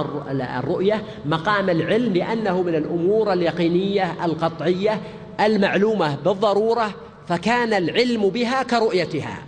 [0.58, 5.00] الرؤية مقام العلم لأنه من الأمور اليقينية القطعية
[5.40, 6.94] المعلومة بالضرورة
[7.28, 9.38] فكان العلم بها كرؤيتها.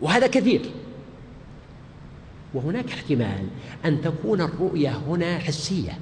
[0.00, 0.70] وهذا كثير.
[2.54, 3.46] وهناك احتمال
[3.84, 5.98] أن تكون الرؤية هنا حسية.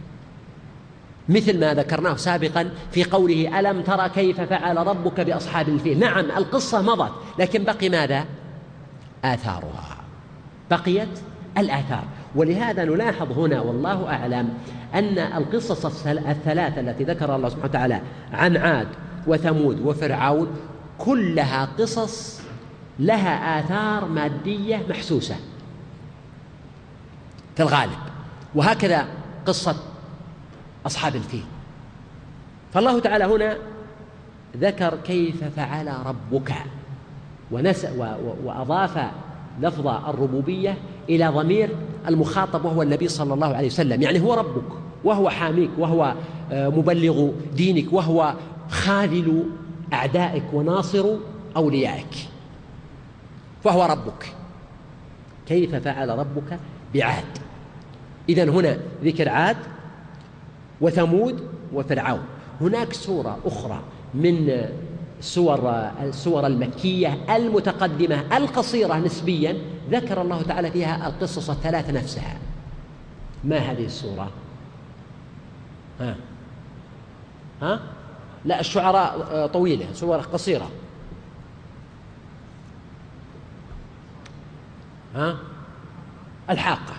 [1.28, 6.82] مثل ما ذكرناه سابقا في قوله ألم ترى كيف فعل ربك بأصحاب الفيل؟ نعم القصة
[6.82, 8.24] مضت لكن بقي ماذا؟
[9.24, 9.96] آثارها.
[10.70, 11.18] بقيت
[11.58, 12.04] الآثار.
[12.34, 14.54] ولهذا نلاحظ هنا والله أعلم
[14.96, 18.00] أن القصص الثلاثة التي ذكر الله سبحانه وتعالى
[18.32, 18.88] عن عاد
[19.26, 20.48] وثمود وفرعون
[20.98, 22.40] كلها قصص
[22.98, 25.36] لها آثار مادية محسوسة
[27.56, 27.98] في الغالب.
[28.54, 29.06] وهكذا
[29.46, 29.76] قصة
[30.86, 31.44] أصحاب الفيل.
[32.74, 33.56] فالله تعالى هنا
[34.56, 36.52] ذكر كيف فعل ربك
[37.50, 37.86] ونس
[38.44, 39.10] وأضاف
[39.60, 40.78] لفظ الربوبية
[41.08, 41.70] إلى ضمير
[42.08, 44.02] المخاطب وهو النبي صلى الله عليه وسلم.
[44.02, 44.85] يعني هو ربك.
[45.04, 46.14] وهو حاميك وهو
[46.52, 48.34] آه، مبلغ دينك وهو
[48.68, 49.44] خاذل
[49.92, 51.06] أعدائك وناصر
[51.56, 52.28] أوليائك.
[53.64, 54.26] فهو ربك.
[55.46, 56.58] كيف فعل ربك؟
[56.94, 57.24] بعاد
[58.28, 59.56] إذا هنا ذكر عاد
[60.80, 62.22] وثمود وفرعون.
[62.60, 63.80] هناك سورة أخرى
[64.14, 64.66] من
[65.20, 65.70] سور
[66.02, 69.56] السور المكية المتقدمة القصيرة نسبيا
[69.90, 72.38] ذكر الله تعالى فيها القصص الثلاث نفسها.
[73.44, 74.30] ما هذه السورة؟
[76.00, 76.16] ها.
[77.62, 77.80] ها؟
[78.44, 80.70] لا الشعراء طويلة سورة قصيرة.
[85.14, 85.36] ها؟
[86.50, 86.94] الحاقة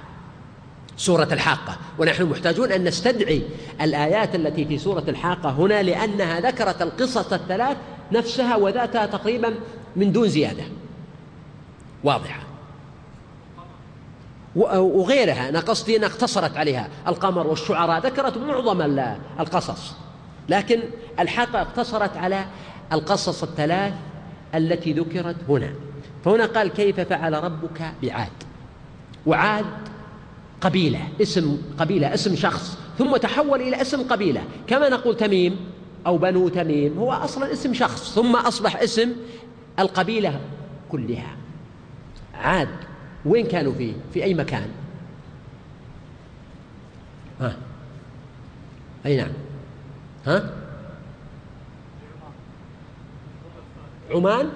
[0.97, 1.77] سورة الحاقة.
[1.99, 3.41] ونحن محتاجون أن نستدعي
[3.81, 7.77] الآيات التي في سورة الحاقة هنا لأنها ذكرت القصص الثلاث
[8.11, 9.53] نفسها وذاتها تقريبا
[9.95, 10.63] من دون زيادة.
[12.03, 12.46] واضحة.
[14.57, 15.49] وغيرها.
[15.49, 16.89] أنا قصدي أنها اقتصرت عليها.
[17.07, 18.81] القمر والشعراء ذكرت معظم
[19.39, 19.93] القصص.
[20.49, 20.79] لكن
[21.19, 22.45] الحاقة اقتصرت على
[22.93, 23.93] القصص الثلاث
[24.55, 25.73] التي ذكرت هنا.
[26.25, 28.31] فهنا قال كيف فعل ربك بعاد؟
[29.25, 29.65] وعاد
[30.61, 34.43] قبيلة اسم قبيلة اسم شخص ثم تحول إلى اسم قبيلة.
[34.67, 35.59] كما نقول تميم
[36.07, 39.11] أو بنو تميم هو أصلا اسم شخص ثم أصبح اسم
[39.79, 40.39] القبيلة
[40.91, 41.35] كلها.
[42.33, 42.69] عاد
[43.27, 44.67] وين كانوا فيه؟ في أي مكان؟
[47.41, 47.57] ها.
[49.05, 49.31] أي نعم.
[50.25, 50.49] ها.
[54.11, 54.49] عمان؟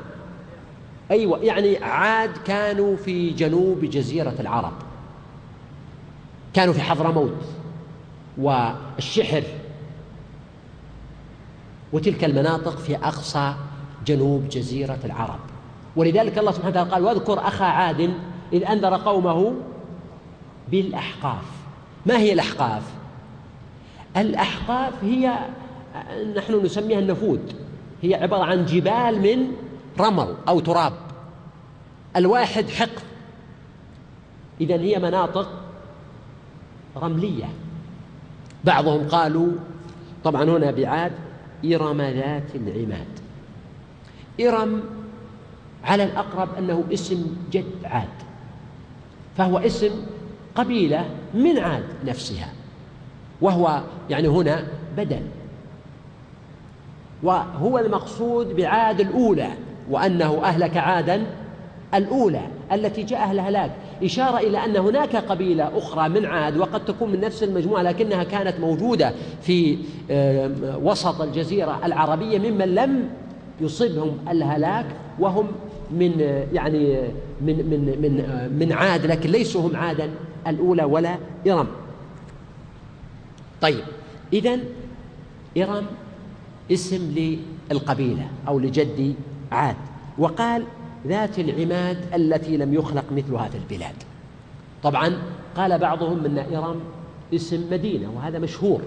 [1.12, 4.74] أيوة يعني عاد كانوا في جنوب جزيرة العرب.
[6.54, 7.38] كانوا في حضرموت
[8.38, 9.44] والشحر
[11.94, 13.54] وتلك المناطق في أقصى
[14.06, 15.40] جنوب جزيرة العرب.
[15.96, 18.14] ولذلك الله سبحانه وتعالى قال واذكر أخا عاد
[18.54, 19.54] إذ أنذر قومه
[20.72, 21.44] بالأحقاف.
[22.06, 22.84] ما هي الأحقاف؟
[24.18, 25.40] الأحقاف هي
[26.36, 27.54] نحن نسميها النفود
[28.02, 29.52] هي عبارة عن جبال من
[30.00, 30.94] رمل أو تراب.
[32.16, 33.04] الواحد حقف.
[34.62, 35.50] إذا هي مناطق
[36.98, 37.50] رملية.
[38.64, 39.52] بعضهم قالوا
[40.24, 41.12] طبعا هنا بعاد
[41.66, 43.08] إرم ذات العماد.
[44.42, 44.84] إرم
[45.84, 48.08] على الأقرب أنه اسم جد عاد.
[49.38, 49.90] فهو اسم
[50.56, 52.50] قبيلة من عاد نفسها
[53.42, 54.64] وهو يعني هنا
[54.98, 55.22] بدل.
[57.24, 59.50] وهو المقصود بعاد الأولى
[59.90, 61.24] وأنه أهلك عادا
[61.94, 62.42] الأولى
[62.72, 63.72] التي جاء الهلاك
[64.04, 68.60] إشارة إلى أن هناك قبيلة أخرى من عاد وقد تكون من نفس المجموعة لكنها كانت
[68.60, 69.78] موجودة في
[70.84, 73.10] وسط الجزيرة العربية ممن لم
[73.62, 74.86] يصبهم الهلاك
[75.20, 75.48] وهم
[75.92, 76.20] من
[76.54, 76.98] يعني
[77.46, 78.14] من من من
[78.60, 80.10] من عاد لكن ليسوا هم عادا
[80.48, 81.68] الأولى ولا إرم.
[83.62, 83.84] طيب
[84.34, 84.60] إذا
[85.58, 85.86] إرم
[86.72, 87.36] اسم
[87.72, 89.16] للقبيلة أو لجد
[89.52, 89.76] عاد
[90.18, 90.64] وقال
[91.08, 93.96] ذات العماد التي لم يخلق مثلها في البلاد.
[94.84, 95.18] طبعا
[95.56, 96.80] قال بعضهم إن إرم
[97.34, 98.82] اسم مدينة وهذا مشهور.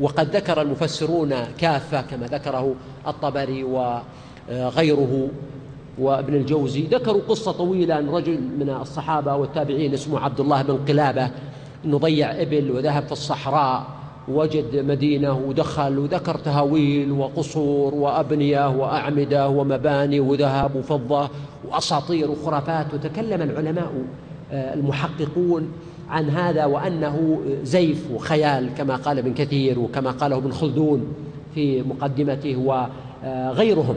[0.00, 2.74] وقد ذكر المفسرون كافة كما ذكره
[3.06, 5.28] الطبري وغيره.
[5.98, 11.30] وابن الجوزي ذكروا قصة طويلة عن رجل من الصحابة والتابعين اسمه عبد الله بن قلابة.
[11.84, 13.86] انه ضيع إبل وذهب في الصحراء
[14.28, 21.28] وجد مدينة ودخل وذكر تهاويل وقصور وأبنية وأعمدة ومباني وذهب وفضة
[21.68, 22.94] وأساطير وخرافات.
[22.94, 23.92] وتكلم العلماء
[24.52, 25.68] آه، المحققون
[26.08, 31.04] عن هذا وأنه زيف وخيال كما قال ابن كثير وكما قاله ابن خلدون
[31.54, 33.96] في مقدمته وغيرهم.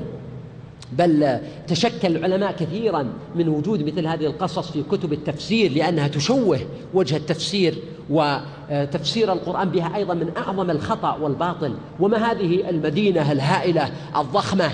[0.97, 6.59] بل تشكل العلماء كثيرا من وجود مثل هذه القصص في كتب التفسير لأنها تشوه
[6.93, 7.75] وجه التفسير
[8.09, 11.73] وتفسير القرآن بها أيضا من أعظم الخطأ والباطل.
[11.99, 14.71] وما هذه المدينة الهائلة الضخمة؟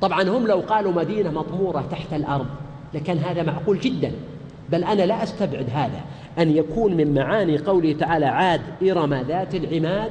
[0.00, 2.46] طبعا هم لو قالوا مدينة مطمورة تحت الأرض
[2.94, 4.12] لكان هذا معقول جدا.
[4.70, 6.00] بل أنا لا أستبعد هذا
[6.38, 10.10] أن يكون من معاني قوله تعالى عاد إرم ذات العماد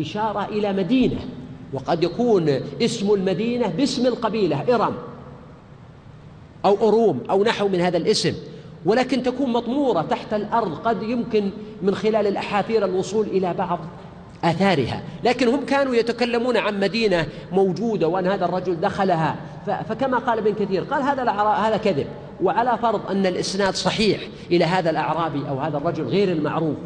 [0.00, 1.18] إشارة إلى مدينة.
[1.72, 2.48] وقد يكون
[2.82, 4.94] اسم المدينة باسم القبيلة إرم
[6.64, 8.34] أو أروم أو نحو من هذا الاسم
[8.84, 11.50] ولكن تكون مطمورة تحت الأرض قد يمكن
[11.82, 13.78] من خلال الأحافير الوصول إلى بعض
[14.44, 15.02] آثارها.
[15.24, 19.36] لكن هم كانوا يتكلمون عن مدينة موجودة وأن هذا الرجل دخلها.
[19.88, 22.06] فكما قال ابن كثير قال هذا هذا كذب.
[22.42, 26.76] وعلى فرض أن الإسناد صحيح إلى هذا الأعرابي أو هذا الرجل غير المعروف.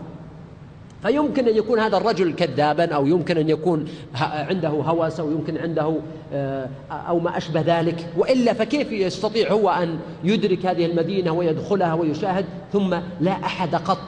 [1.04, 3.84] فيمكن أن يكون هذا الرجل كذابا أو يمكن أن يكون
[4.22, 5.96] عنده هوس أو يمكن عنده
[6.32, 8.06] آه، أو ما أشبه ذلك.
[8.16, 13.98] وإلا فكيف يستطيع هو أن يدرك هذه المدينة ويدخلها ويشاهد؟ ثم لا أحد قط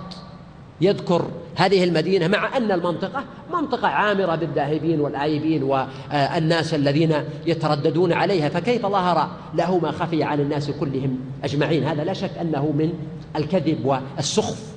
[0.80, 7.14] يذكر هذه المدينة مع أن المنطقة منطقة عامرة بالذاهبين والآيبين والناس الذين
[7.46, 8.48] يترددون عليها.
[8.48, 12.92] فكيف ظهر له ما خفي عن الناس كلهم أجمعين؟ هذا لا شك أنه من
[13.36, 14.75] الكذب والسخف.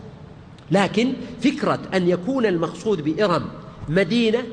[0.71, 3.43] لكن فكرة أن يكون المقصود بإرم
[3.89, 4.43] مدينة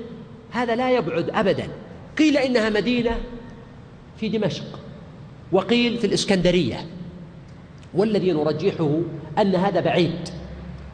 [0.50, 1.68] هذا لا يبعد أبدا.
[2.18, 3.16] قيل إنها مدينة
[4.16, 4.78] في دمشق
[5.52, 6.86] وقيل في الإسكندرية.
[7.94, 9.00] والذي نرجحه
[9.38, 10.28] أن هذا بعيد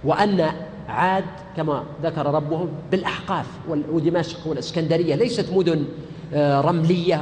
[0.05, 0.51] وأن
[0.89, 1.25] عاد
[1.57, 5.85] كما ذكر ربهم بالأحقاف ودمشق والإسكندرية ليست مدن
[6.35, 7.15] آه، رملية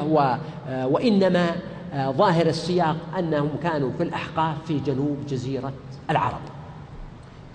[0.69, 1.57] آه، وإنما
[1.93, 5.73] آه، ظاهر السياق أنهم كانوا في الأحقاف في جنوب جزيرة
[6.11, 6.41] العرب.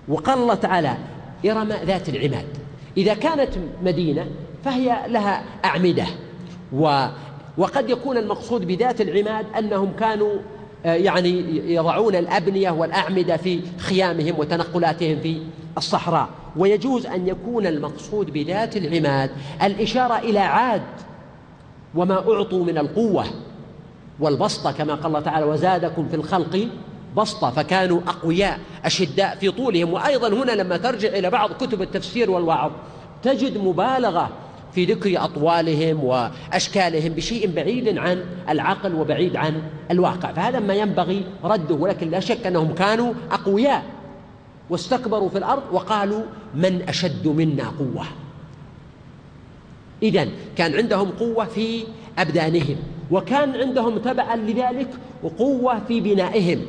[0.08, 0.96] وقال الله تعالى
[1.46, 2.46] إرم ذات العماد.
[2.96, 3.50] إذا كانت
[3.84, 4.26] مدينة
[4.64, 6.06] فهي لها أعمدة
[6.72, 7.06] و
[7.58, 10.38] وقد يكون المقصود بذات العماد أنهم كانوا
[10.86, 11.30] آه، يعني
[11.74, 15.42] يضعون الأبنية والأعمدة في خيامهم وتنقلاتهم في
[15.78, 16.28] الصحراء.
[16.56, 19.30] ويجوز أن يكون المقصود بذات العماد
[19.62, 20.82] الإشارة إلى عاد
[21.94, 23.24] وما أعطوا من القوة
[24.20, 26.68] والبسطة كما قال الله تعالى وزادكم في الخلق
[27.16, 29.92] بسطة فكانوا أقوياء أشداء في طولهم.
[29.92, 32.72] وأيضا هنا لما ترجع إلى بعض كتب التفسير والوعظ
[33.22, 34.30] تجد مبالغة
[34.72, 40.32] في ذكر أطوالهم وأشكالهم بشيء بعيد عن العقل وبعيد عن الواقع.
[40.32, 43.84] فهذا ما ينبغي رده ولكن لا شك أنهم كانوا أقوياء.
[44.70, 46.22] واستكبروا في الأرض وقالوا
[46.54, 48.04] من أشد منا قوة.
[50.02, 51.84] إذا كان عندهم قوة في
[52.18, 52.76] أبدانهم
[53.10, 54.88] وكان عندهم تبعا لذلك
[55.38, 56.62] قوة في بنائهم.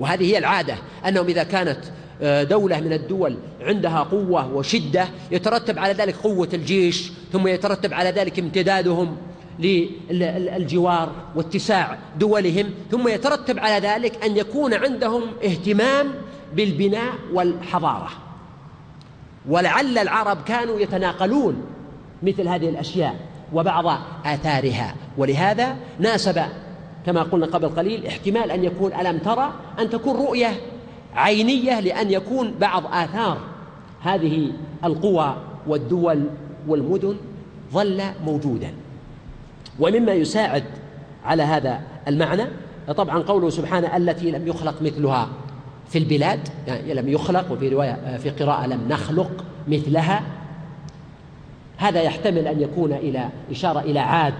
[0.00, 0.74] وهذه هي العادة
[1.08, 1.78] أنهم إذا كانت
[2.22, 8.10] آه، دولة من الدول عندها قوة وشدة يترتب على ذلك قوة الجيش ثم يترتب على
[8.10, 9.16] ذلك امتدادهم
[9.58, 16.06] للجوار واتساع دولهم ثم يترتب على ذلك أن يكون عندهم اهتمام
[16.54, 18.08] بالبناء والحضارة.
[19.48, 21.62] ولعل العرب كانوا يتناقلون
[22.22, 23.16] مثل هذه الأشياء
[23.52, 26.42] وبعض آثارها ولهذا ناسب
[27.06, 30.60] كما قلنا قبل قليل احتمال أن يكون ألم ترى أن تكون رؤية
[31.14, 33.38] عينية لأن يكون بعض آثار
[34.02, 34.52] هذه
[34.84, 35.36] القوى
[35.66, 36.24] والدول
[36.68, 37.16] والمدن
[37.72, 38.72] ظل موجودا.
[39.78, 40.64] ومما يساعد
[41.24, 42.44] على هذا المعنى
[42.96, 45.28] طبعا قوله سبحانه التي لم يخلق مثلها
[45.88, 50.22] في البلاد يعني لم يخلق وفي رواية في قراءة لم نخلق مثلها
[51.76, 54.34] هذا يحتمل أن يكون إلى إشارة إلى عاد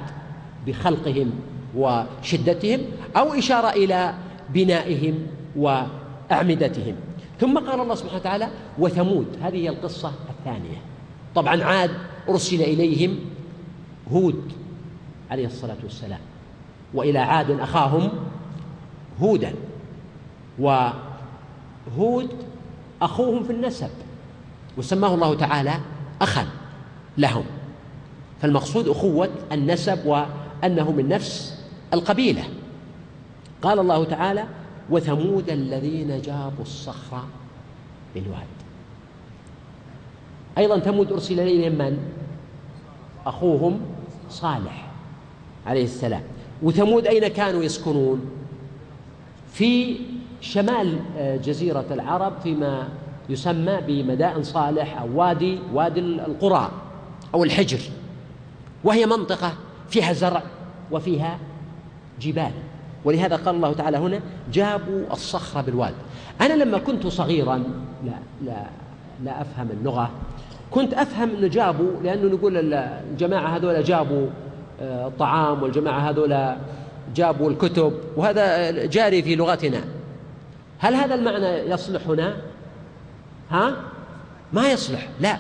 [0.67, 1.33] بخلقهم
[1.77, 2.81] وشدتهم
[3.17, 4.15] أو إشارة إلى
[4.51, 6.95] بنائهم وأعمدتهم.
[7.41, 8.49] ثم قال الله سبحانه وتعالى
[8.79, 10.79] وثمود هذه هي القصة الثانية.
[11.35, 11.91] طبعا عاد
[12.29, 13.19] أرسل إليهم
[14.13, 14.53] هود
[15.31, 16.21] عليه الصلاة والسلام
[16.95, 18.11] وإلى عاد أخاهم
[19.21, 19.55] هودا
[20.59, 22.29] وهود
[23.03, 23.91] أخوهم في النسب
[24.79, 25.73] وسماه الله تعالى
[26.23, 26.47] أخا
[27.19, 27.45] لهم.
[28.43, 31.60] فالمقصود أخوة النسب وأنه من نفس
[31.95, 32.45] القبيلة
[33.63, 34.45] قال الله تعالى
[34.91, 37.25] وثمود الذين جابوا الصخر
[38.15, 38.47] بالواد
[40.59, 41.99] أيضا ثمود أرسل إليهم من؟
[43.27, 43.81] أخوهم
[44.31, 44.91] صالح
[45.67, 46.23] عليه السلام
[46.63, 48.31] وثمود أين كانوا يسكنون؟
[49.53, 49.97] في
[50.41, 52.89] شمال آه، جزيرة العرب فيما
[53.29, 56.71] يسمى بمدائن صالح أو وادي وادي القرى
[57.35, 57.81] أو الحجر
[58.85, 59.53] وهي منطقة
[59.89, 60.43] فيها زرع
[60.91, 61.39] وفيها
[62.21, 62.53] جبال.
[63.05, 64.21] ولهذا قال الله تعالى هنا
[64.53, 65.95] جابوا الصخر بالواد.
[66.41, 67.57] أنا لما كنت صغيرا
[68.05, 68.13] لا
[68.45, 68.67] لا
[69.25, 70.11] لا أفهم اللغة.
[70.71, 74.27] كنت أفهم أنه جابوا لأنه نقول الجماعة هذول جابوا
[74.81, 76.55] الطعام آه، والجماعة هذول
[77.15, 77.93] جابوا الكتب.
[78.17, 79.81] وهذا جاري في لغتنا.
[80.79, 82.37] هل هذا المعنى يصلح هنا؟
[83.51, 83.77] ها؟
[84.53, 85.37] ما يصلح لا.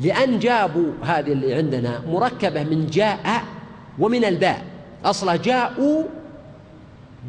[0.00, 3.44] لأن جابوا هذه اللي عندنا مركبة من جاء
[3.98, 4.75] ومن الباء.
[5.04, 6.04] أصلها جاءوا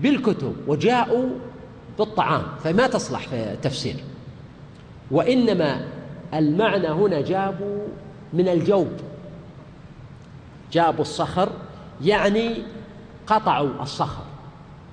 [0.02, 1.30] بالكتب وجاءوا
[2.00, 3.96] بالطعام فما تصلح في التفسير.
[5.12, 5.88] وإنما
[6.34, 7.88] المعنى هنا جابوا
[8.34, 8.92] من الجوب.
[10.72, 11.50] جابوا الصخر
[12.04, 12.56] يعني
[13.28, 14.24] قطعوا الصخر.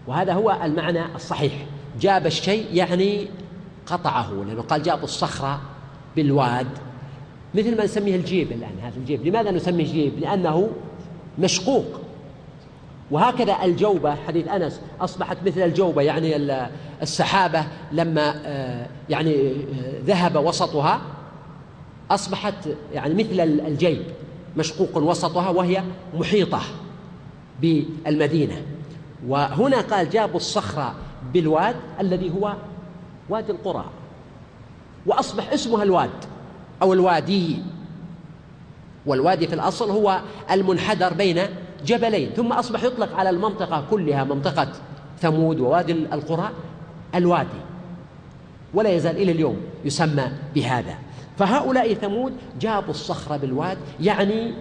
[0.06, 1.52] وهذا هو المعنى الصحيح.
[2.00, 3.28] جاب الشيء يعني
[3.86, 5.60] قطعه لأنه قال جابوا الصخرة
[6.16, 6.66] بالواد.
[7.54, 9.26] مثل ما نسميه الجيب الآن هذا الجيب.
[9.26, 10.70] لماذا نسميه جيب؟ لأنه
[11.38, 12.03] مشقوق.
[13.10, 16.36] وهكذا الجوبة حديث أنس أصبحت مثل الجوبة يعني
[17.02, 21.00] السحابة لما آه، يعني آه، ذهب وسطها
[22.10, 22.54] أصبحت
[22.92, 24.02] يعني مثل الجيب
[24.56, 25.82] مشقوق وسطها وهي
[26.14, 26.60] محيطة
[27.60, 28.62] بالمدينة.
[29.26, 30.94] وهنا قال جابوا الصخرة
[31.32, 32.54] بالواد الذي هو
[33.28, 33.84] وادي القرى.
[35.06, 36.10] وأصبح اسمها الواد
[36.82, 37.58] أو الوادي.
[39.06, 41.40] والوادي في الأصل هو المنحدر بين
[41.86, 44.68] جبلين ثم أصبح يطلق على المنطقة كلها منطقة
[45.20, 46.50] ثمود ووادي القرى
[47.14, 47.60] الوادي
[48.74, 50.24] ولا يزال إلى اليوم يسمى
[50.54, 50.94] بهذا.
[51.38, 54.54] فهؤلاء ثمود جابوا الصخر بالواد يعني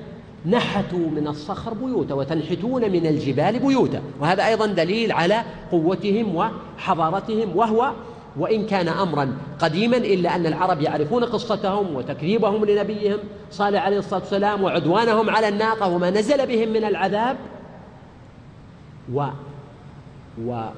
[0.46, 7.92] نحتوا من الصخر بيوتا وتنحتون من الجبال بيوتا وهذا أيضا دليل على قوتهم وحضارتهم وهو
[8.38, 13.18] وإن كان أمرا قديما إلا أن العرب يعرفون قصتهم وتكذيبهم لنبيهم
[13.52, 17.38] صالح عليه الصلاة والسلام وعدوانهم على الناقة وما نزل بهم من العذاب.
[19.14, 19.26] و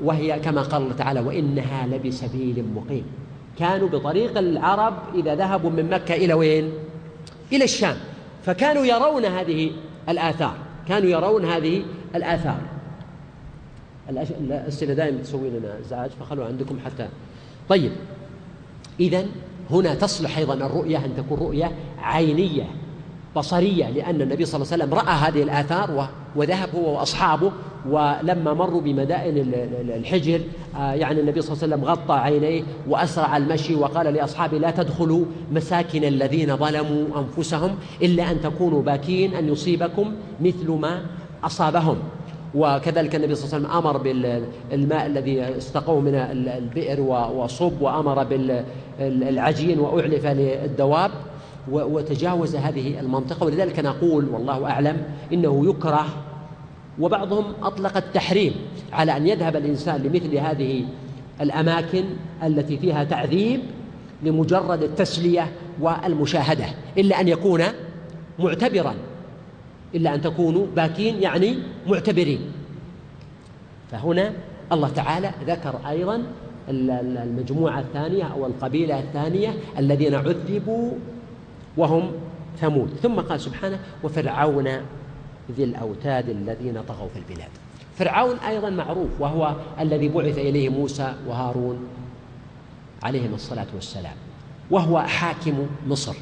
[0.01, 3.05] وهي كما قال الله تعالى وإنها لبسبيل مقيم.
[3.59, 6.71] كانوا بطريق العرب إذا ذهبوا من مكة إلى وين؟
[7.51, 7.95] إلى الشام.
[8.45, 9.71] فكانوا يرون هذه
[10.09, 10.55] الآثار.
[10.87, 11.83] كانوا يرون هذه
[12.15, 12.59] الآثار.
[14.09, 17.07] الأسئلة دائما تسوي لنا إزعاج فخلوا عندكم حتى
[17.69, 17.91] طيب.
[18.99, 19.25] إذا
[19.71, 22.63] هنا تصلح أيضا الرؤية أن تكون رؤية عينية
[23.35, 27.51] بصرية لأن النبي صلى الله عليه وسلم رأى هذه الآثار وذهب هو وأصحابه
[27.89, 29.37] ولما مروا بمدائن
[29.95, 30.41] الحجر
[30.75, 35.25] آه، يعني النبي صلى الله عليه وسلم غطى عينيه وأسرع المشي وقال لأصحابه لا تدخلوا
[35.51, 41.01] مساكن الذين ظلموا أنفسهم إلا أن تكونوا باكين أن يصيبكم مثل ما
[41.43, 41.97] أصابهم.
[42.55, 46.15] وكذلك النبي صلى الله عليه وسلم أمر بالماء الذي استقوه من
[46.57, 48.23] البئر وصب وأمر
[48.99, 51.11] بالعجين وأعلف للدواب
[51.71, 53.45] وتجاوز هذه المنطقة.
[53.45, 54.97] ولذلك نقول والله أعلم
[55.33, 56.05] إنه يكره
[56.99, 58.53] وبعضهم أطلق التحريم
[58.93, 60.85] على أن يذهب الإنسان لمثل هذه
[61.41, 62.03] الأماكن
[62.43, 63.59] التي فيها تعذيب
[64.23, 65.51] لمجرد التسلية
[65.81, 66.65] والمشاهدة
[66.97, 67.63] إلا أن يكون
[68.39, 68.93] معتبرا.
[69.95, 72.39] إلا أن تكونوا باكين يعني معتبرين.
[73.91, 74.33] فهنا
[74.71, 76.23] الله تعالى ذكر أيضا
[76.69, 80.91] المجموعة الثانية أو القبيلة الثانية الذين عذبوا
[81.77, 82.11] وهم
[82.61, 82.89] ثمود.
[83.03, 84.67] ثم قال سبحانه وفرعون
[85.51, 87.49] ذي الأوتاد الذين طغوا في البلاد.
[87.95, 91.87] فرعون أيضا معروف وهو الذي بعث إليه موسى وهارون
[93.03, 94.15] عليهم الصلاة والسلام
[94.71, 96.15] وهو حاكم مصر.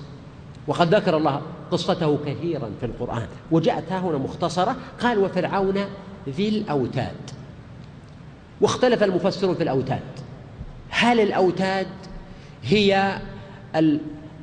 [0.68, 1.42] وقد ذكر الله
[1.74, 3.28] قصته كثيرا في القرآن.
[3.52, 5.78] وجاءت هنا مختصرة قال وفرعون
[6.30, 7.16] ذي الأوتاد.
[8.62, 10.02] واختلف المفسرون في الأوتاد.
[10.90, 11.88] هل الأوتاد
[12.64, 13.20] هي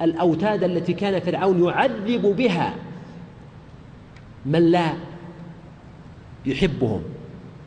[0.02, 2.74] الأوتاد التي كان فرعون يعذب بها
[4.46, 4.92] من لا
[6.46, 7.02] يحبهم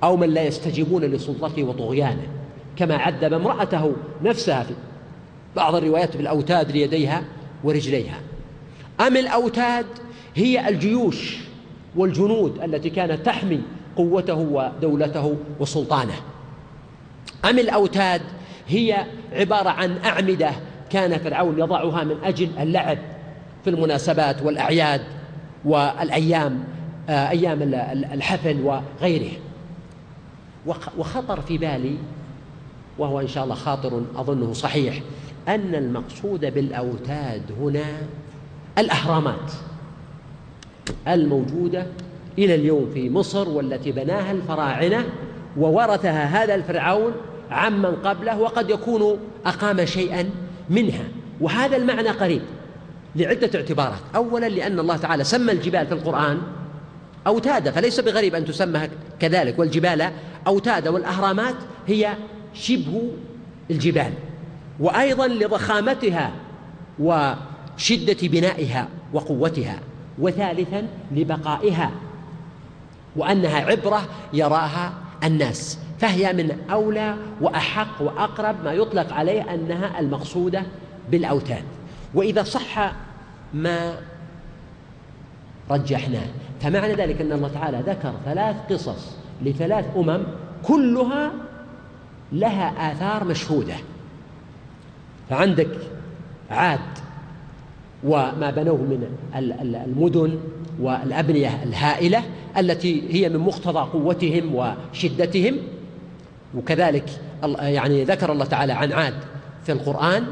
[0.03, 2.27] أو من لا يستجيبون لسلطته وطغيانه؟
[2.75, 3.93] كما عذب امرأته
[4.23, 4.73] نفسها في
[5.55, 7.23] بعض الروايات بالأوتاد ليديها
[7.63, 8.19] ورجليها.
[8.99, 9.85] أم الأوتاد؟
[10.35, 11.37] هي الجيوش
[11.95, 13.61] والجنود التي كانت تحمي
[13.95, 16.15] قوته ودولته وسلطانه.
[17.45, 18.21] أم الأوتاد؟
[18.67, 20.51] هي عبارة عن أعمدة
[20.89, 22.97] كان فرعون يضعها من أجل اللعب
[23.63, 25.01] في المناسبات والأعياد
[25.65, 26.63] والأيام
[27.09, 27.61] آه، أيام
[28.13, 29.31] الحفل وغيره.
[30.97, 31.97] وخطر في بالي
[32.97, 35.01] وهو إن شاء الله خاطر أظنه صحيح
[35.47, 37.97] أن المقصود بالأوتاد هنا
[38.77, 39.51] الأهرامات
[41.07, 41.85] الموجودة
[42.37, 45.05] إلى اليوم في مصر والتي بناها الفراعنة
[45.57, 47.11] وورثها هذا الفرعون
[47.51, 50.29] عمن قبله وقد يكون أقام شيئا
[50.69, 51.03] منها.
[51.41, 52.41] وهذا المعنى قريب
[53.15, 53.99] لعدة اعتبارات.
[54.15, 56.41] أولا لأن الله تعالى سمى الجبال في القرآن
[57.27, 59.59] أوتادا فليس بغريب أن تسمى كذلك.
[59.59, 60.11] والجبال
[60.47, 61.55] أوتادا والأهرامات
[61.87, 62.13] هي
[62.53, 63.11] شبه
[63.71, 64.13] الجبال.
[64.79, 66.31] وأيضا لضخامتها
[67.75, 69.79] وشدة بنائها وقوتها
[70.19, 71.91] وثالثا لبقائها
[73.15, 74.01] وأنها عبرة
[74.33, 74.93] يراها
[75.23, 80.63] الناس فهي من أولى وأحق وأقرب ما يطلق عليه أنها المقصودة
[81.11, 81.63] بالأوتاد.
[82.13, 82.93] وإذا صح
[83.53, 83.95] ما
[85.71, 86.27] رجحناه
[86.61, 90.23] فمعنى ذلك أن الله تعالى ذكر ثلاث قصص لثلاث أمم
[90.63, 91.31] كلها
[92.31, 93.75] لها آثار مشهودة.
[95.29, 95.77] فعندك
[96.51, 96.79] عاد
[98.05, 99.07] وما بنوه من
[99.85, 100.39] المدن
[100.79, 102.23] والأبنية الهائلة
[102.57, 105.57] التي هي من مقتضى قوتهم وشدتهم.
[106.55, 107.05] وكذلك
[107.59, 109.13] يعني ذكر الله تعالى عن عاد
[109.65, 110.25] في القرآن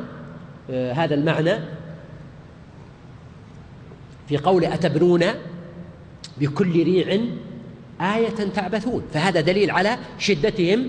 [0.72, 1.54] آه، هذا المعنى
[4.30, 5.24] في قول أتبنون
[6.38, 7.20] بكل ريع
[8.02, 9.04] آية تعبثون.
[9.14, 10.88] فهذا دليل على شدتهم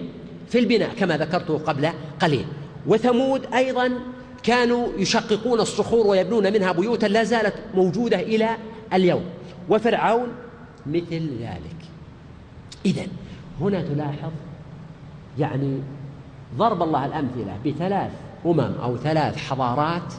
[0.49, 1.89] في البناء كما ذكرته قبل
[2.21, 2.45] قليل.
[2.87, 3.91] وثمود أيضا
[4.43, 8.57] كانوا يشققون الصخور ويبنون منها بيوتا لا زالت موجودة إلى
[8.93, 9.23] اليوم.
[9.69, 10.29] وفرعون
[10.87, 11.77] مثل ذلك.
[12.87, 13.07] إذا
[13.61, 14.31] هنا تلاحظ
[15.39, 15.81] يعني
[16.59, 18.11] ضرب الله الأمثلة بثلاث
[18.47, 20.13] أمم أو ثلاث حضارات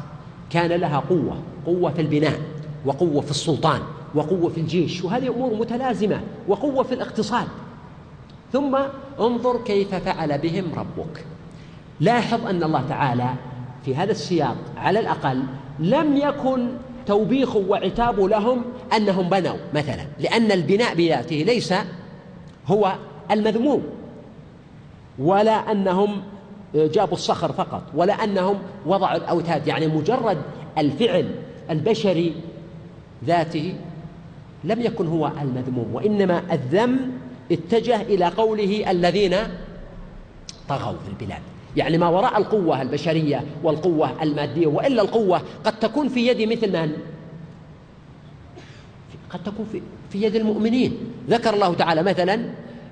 [0.49, 2.39] كان لها قوة قوة في البناء
[2.85, 3.81] وقوة في السلطان
[4.15, 7.47] وقوة في الجيش وهذه أمور متلازمة وقوة في الاقتصاد.
[8.53, 8.77] ثم
[9.19, 11.25] انظر كيف فعل بهم ربك.
[11.99, 13.33] لاحظ أن الله تعالى
[13.85, 15.43] في هذا السياق على الأقل
[15.79, 16.67] لم يكن
[17.05, 18.61] توبيخ وعتاب لهم
[18.95, 21.73] أنهم بنوا مثلا لأن البناء بذاته ليس
[22.67, 22.93] هو
[23.31, 23.83] المذموم
[25.19, 26.23] ولا أنهم
[26.75, 30.37] جابوا الصخر فقط ولا أنهم وضعوا الأوتاد يعني مجرد
[30.77, 31.35] الفعل
[31.69, 32.33] البشري
[33.25, 33.75] ذاته
[34.63, 37.11] لم يكن هو المذموم وإنما الذم
[37.51, 39.35] اتجه إلى قوله الذين
[40.69, 41.41] طغوا في البلاد.
[41.77, 46.91] يعني ما وراء القوة البشرية والقوة المادية وإلا القوة قد تكون في يد مثل من؟
[49.29, 50.97] قد تكون في, في يد المؤمنين.
[51.29, 52.49] ذكر الله تعالى مثلا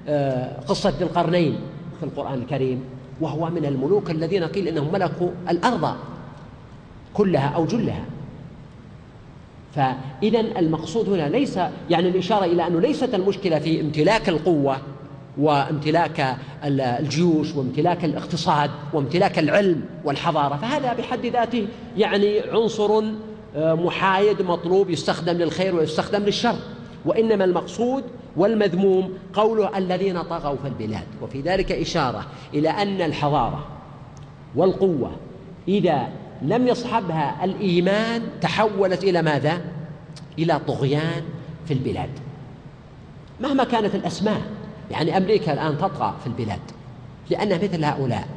[0.08, 1.60] آه، قصة ذي القرنين
[2.00, 2.84] في القرآن الكريم
[3.22, 5.96] وهو من الملوك الذين قيل إنهم ملكوا الأرض
[7.14, 8.06] كلها أو جلها.
[9.76, 11.60] فإذا المقصود هنا ليس
[11.90, 14.78] يعني الإشارة إلى أنه ليست المشكلة في امتلاك القوة
[15.38, 21.68] وامتلاك الجيوش وامتلاك الاقتصاد وامتلاك العلم والحضارة فهذا بحد ذاته
[21.98, 23.04] يعني عنصر
[23.56, 26.56] آه، محايد مطلوب يستخدم للخير ويستخدم للشر.
[27.06, 28.04] وإنما المقصود
[28.38, 31.04] والمذموم قوله الذين طغوا في البلاد.
[31.22, 33.66] وفي ذلك إشارة إلى أن الحضارة
[34.56, 35.12] والقوة
[35.68, 36.08] إذا
[36.42, 39.62] لم يصحبها الإيمان تحولت إلى ماذا؟
[40.40, 41.24] إلى طغيان
[41.66, 42.10] في البلاد.
[43.42, 44.42] مهما كانت الأسماء
[44.92, 46.60] يعني أمريكا الآن تطغى في البلاد
[47.30, 48.28] لأنها مثل هؤلاء.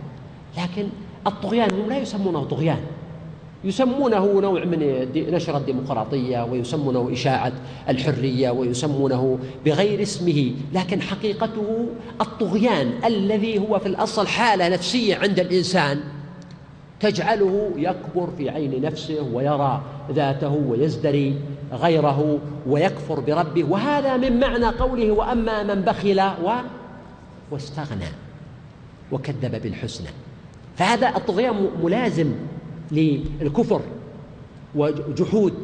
[0.59, 0.89] لكن
[1.27, 2.81] الطغيان هم لا يسمونه طغيان.
[3.65, 7.53] يسمونه نوع من نشر الديمقراطية ويسمونه إشاعة
[7.89, 10.53] الحرية ويسمونه بغير اسمه.
[10.73, 11.87] لكن حقيقته
[12.21, 16.01] الطغيان الذي هو في الأصل حالة نفسية عند الإنسان
[17.01, 19.83] تجعله يكبر في عين نفسه ويرى
[20.13, 21.35] ذاته ويزدري.
[21.75, 23.65] غيره ويكفر بربه.
[23.65, 26.51] وهذا من معنى قوله وأما من بخل و
[27.51, 28.09] واستغنى
[29.13, 30.09] وكذب بالحسنى.
[30.77, 32.33] فهذا الطغيان ملازم
[32.93, 33.81] للكفر
[34.75, 35.55] وجحود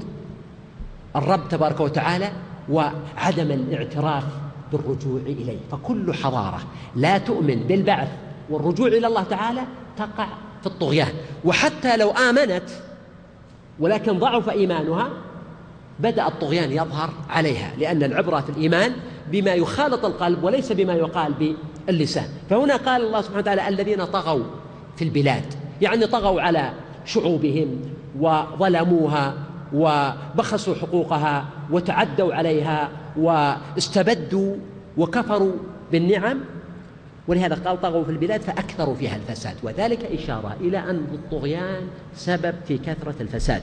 [1.17, 2.33] الرب تبارك وتعالى
[2.71, 4.25] وعدم الاعتراف
[4.73, 5.59] بالرجوع إليه.
[5.73, 6.61] فكل حضارة
[6.97, 8.09] لا تؤمن بالبعث
[8.51, 9.63] والرجوع إلى الله تعالى
[9.97, 10.27] تقع
[10.61, 11.13] في الطغيان.
[11.45, 12.71] وحتى لو آمنت
[13.81, 15.11] ولكن ضعف إيمانها
[16.03, 18.93] بدأ الطغيان يظهر عليها لأن العبرة في الإيمان
[19.33, 22.25] بما يخالط القلب وليس بما يقال باللسان.
[22.51, 24.45] فهنا قال الله سبحانه وتعالى الذين طغوا
[24.97, 25.45] في البلاد
[25.83, 26.73] يعني طغوا على
[27.05, 27.81] شعوبهم
[28.21, 29.35] وظلموها
[29.75, 34.57] وبخسوا حقوقها وتعدوا عليها واستبدوا
[34.97, 35.53] وكفروا
[35.93, 36.41] بالنعم.
[37.29, 41.83] ولهذا قال طغوا في البلاد فأكثروا فيها الفساد وذلك إشارة إلى أن الطغيان
[42.15, 43.63] سبب في كثرة الفساد.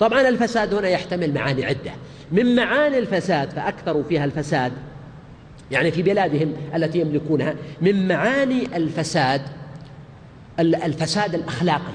[0.00, 1.92] طبعا الفساد هنا يحتمل معاني عدة.
[2.32, 4.72] من معاني الفساد فأكثروا فيها الفساد
[5.70, 9.42] يعني في بلادهم التي يملكونها من معاني الفساد
[10.60, 11.92] الفساد الأخلاقي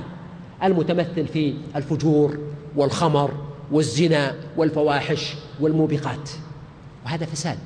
[0.63, 2.37] المتمثل في الفجور
[2.75, 3.31] والخمر
[3.71, 6.29] والزنا والفواحش والموبقات.
[7.05, 7.57] وهذا فساد.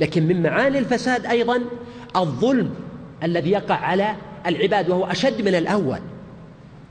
[0.00, 1.60] لكن من معاني الفساد أيضا
[2.16, 2.74] الظلم
[3.22, 4.14] الذي يقع على
[4.46, 6.00] العباد وهو أشد من الأول.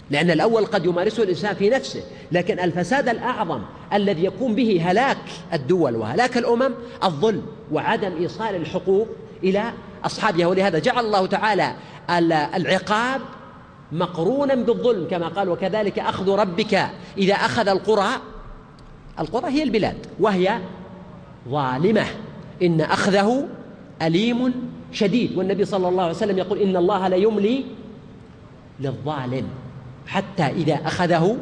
[0.09, 3.61] لأن الأول قد يمارسه الإنسان في نفسه لكن الفساد الأعظم
[3.93, 5.17] الذي يكون به هلاك
[5.53, 6.73] الدول وهلاك الأمم
[7.03, 7.41] الظلم
[7.71, 9.07] وعدم إيصال الحقوق
[9.43, 9.73] إلى
[10.05, 10.47] أصحابها.
[10.47, 11.73] ولهذا جعل الله تعالى
[12.55, 13.21] العقاب
[13.91, 18.09] مقرونا بالظلم كما قال وكذلك أخذ ربك إذا أخذ القرى.
[19.19, 20.59] القرى هي البلاد وهي
[21.49, 22.05] ظالمة.
[22.61, 23.47] إن أخذه
[24.01, 24.53] أليم
[24.91, 25.37] شديد.
[25.37, 27.65] والنبي صلى الله عليه وسلم يقول إن الله ليملي
[28.79, 29.47] للظالم.
[30.07, 31.37] حتى إذا أخذه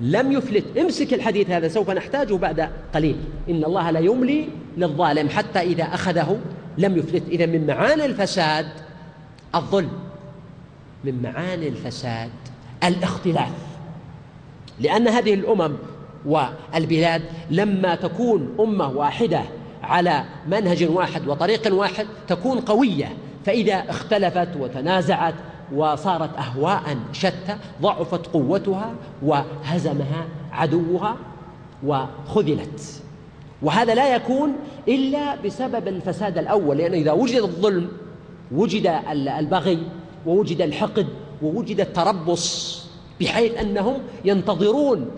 [0.00, 0.64] لم يفلت.
[0.78, 3.16] امسك الحديث هذا سوف نحتاجه بعد قليل.
[3.50, 5.28] إن الله ليملي للظالم.
[5.28, 6.38] حتى إذا أخذه
[6.78, 7.28] لم يفلت.
[7.28, 8.66] إذا من معاني الفساد
[9.54, 9.92] الظلم.
[11.04, 12.30] من معاني الفساد
[12.84, 13.52] الاختلاف.
[14.80, 15.76] لأن هذه الأمم
[16.26, 19.42] والبلاد لما تكون أمة واحدة
[19.82, 23.08] على منهج واحد وطريق واحد تكون قوية.
[23.46, 25.34] فإذا اختلفت وتنازعت
[25.74, 28.92] وصارت أهواء شتى ضعفت قوتها
[29.22, 31.16] وهزمها عدوها
[31.86, 33.02] وخذلت.
[33.62, 34.52] وهذا لا يكون
[34.88, 37.88] إلا بسبب الفساد الأول لأن إذا وجد الظلم
[38.52, 38.86] وجد
[39.38, 39.82] البغي
[40.26, 41.06] ووجد الحقد
[41.42, 42.78] ووجد التربص
[43.20, 43.94] بحيث أنهم
[44.24, 45.10] ينتظرون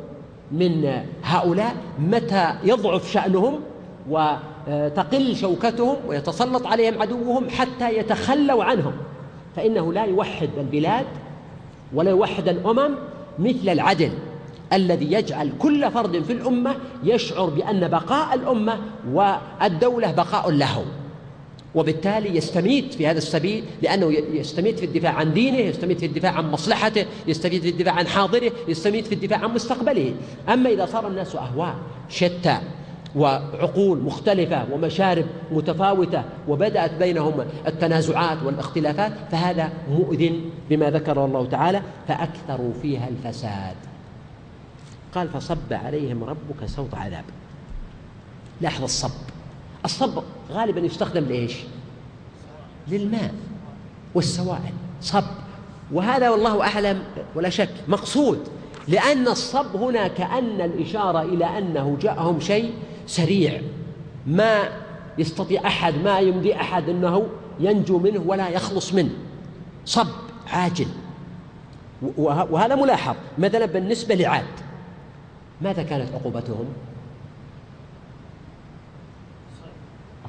[0.52, 3.60] من هؤلاء متى يضعف شأنهم
[4.10, 8.92] وتقل شوكتهم ويتسلط عليهم عدوهم حتى يتخلوا عنهم.
[9.56, 11.06] فإنه لا يوحد البلاد
[11.94, 12.94] ولا يوحد الأمم
[13.38, 14.10] مثل العدل
[14.72, 18.78] الذي يجعل كل فرد في الأمة يشعر بأن بقاء الأمة
[19.12, 20.84] والدولة بقاء له.
[21.74, 26.50] وبالتالي يستميت في هذا السبيل لأنه يستميت في الدفاع عن دينه يستميت في الدفاع عن
[26.50, 30.14] مصلحته يستميت في الدفاع عن حاضره يستميت في الدفاع عن مستقبله.
[30.48, 31.74] أما إذا صار الناس أهواء
[32.08, 32.58] شتى
[33.16, 40.40] وعقول مختلفة ومشارب متفاوتة وبدأت بينهم التنازعات والاختلافات فهذا مؤذن
[40.70, 43.76] بما ذكر الله تعالى فأكثروا فيها الفساد.
[45.14, 47.24] قال فصب عليهم ربك صوت عذاب.
[48.60, 49.10] لاحظ الصب.
[49.84, 51.56] الصب غالبا يستخدم لإيش؟
[52.88, 53.34] للماء
[54.14, 54.72] والسوائل.
[55.00, 55.24] صب.
[55.92, 57.02] وهذا والله أعلم
[57.34, 58.38] ولا شك مقصود
[58.88, 62.72] لأن الصب هنا كأن الإشارة إلى أنه جاءهم شيء
[63.10, 63.60] سريع.
[64.26, 64.68] ما
[65.18, 67.26] يستطيع أحد ما يمضي أحد أنه
[67.60, 69.10] ينجو منه ولا يخلص منه.
[69.84, 70.06] صب
[70.46, 70.86] عاجل.
[72.16, 73.16] وهذا ملاحظ.
[73.38, 74.44] مثلا بالنسبة لعاد
[75.60, 76.64] ماذا كانت عقوبتهم؟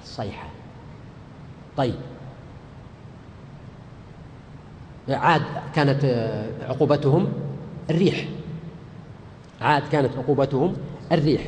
[0.04, 0.50] الصيحة.
[1.78, 1.96] طيب.
[5.10, 5.42] عاد
[5.76, 6.06] كانت
[6.70, 7.34] عقوبتهم
[7.90, 8.26] الريح.
[9.62, 10.76] عاد كانت عقوبتهم
[11.12, 11.42] الريح.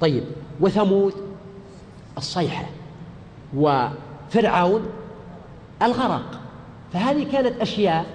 [0.00, 0.24] طيب.
[0.60, 1.14] وثمود
[2.18, 2.66] الصيحة
[3.56, 4.82] وفرعون
[5.82, 6.40] الغرق.
[6.92, 8.06] فهذه كانت أشياء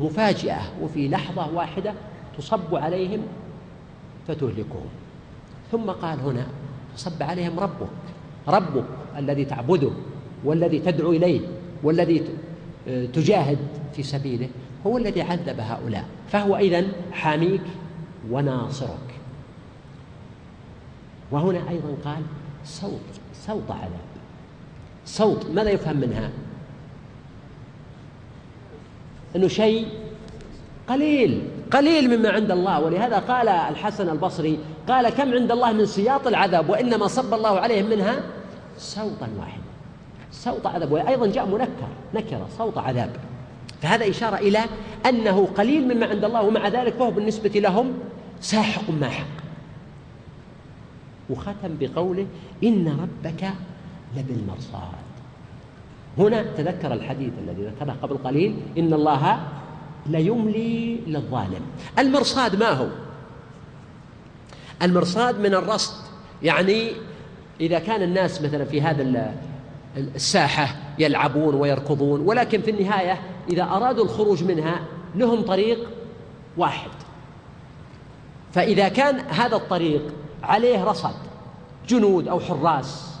[0.00, 1.94] مفاجئة وفي لحظة واحدة
[2.38, 3.20] تصب عليهم
[4.28, 4.88] فتهلكهم.
[5.72, 6.46] ثم قال هنا
[6.96, 7.88] صب عليهم ربك
[8.48, 8.84] ربك
[9.18, 9.90] الذي تعبده
[10.44, 11.40] والذي تدعو إليه
[11.82, 12.24] والذي
[12.86, 13.58] تجاهد
[13.92, 14.48] في سبيله
[14.86, 16.04] هو الذي عذب هؤلاء.
[16.28, 17.62] فهو إذن حاميك
[18.30, 19.13] وناصرك.
[21.34, 22.22] وهنا أيضا قال
[22.64, 23.00] صوت
[23.46, 24.14] صوت عذاب
[25.06, 26.30] صوت ماذا يفهم منها؟
[29.36, 29.88] أنه شيء
[30.88, 32.80] قليل قليل مما عند الله.
[32.80, 34.58] ولهذا قال الحسن البصري
[34.88, 38.22] قال كم عند الله من سياط العذاب وإنما صب الله عليهم منها
[38.78, 39.62] صوتا واحدا.
[40.32, 43.10] صوت عذاب وأيضا جاء منكر نكرة صوت عذاب.
[43.82, 44.60] فهذا إشارة إلى
[45.06, 47.92] أنه قليل مما عند الله ومع ذلك فهو بالنسبة لهم
[48.40, 49.43] ساحق ماحق
[51.30, 52.26] وختم بقوله
[52.64, 53.50] إن ربك
[54.16, 55.04] لبالمرصاد.
[56.18, 59.40] هنا تذكر الحديث الذي ذكره قبل قليل إن الله
[60.06, 61.60] ليملي للظالم.
[61.98, 62.88] المرصاد ما هو؟
[64.82, 66.04] المرصاد من الرصد.
[66.42, 66.92] يعني
[67.60, 69.34] إذا كان الناس مثلا في هذا
[69.96, 73.20] الساحة يلعبون ويركضون ولكن في النهاية
[73.50, 74.80] إذا أرادوا الخروج منها
[75.14, 75.78] لهم طريق
[76.56, 76.90] واحد.
[78.52, 80.02] فإذا كان هذا الطريق
[80.44, 81.14] عليه رصد
[81.88, 83.14] جنود أو حراس.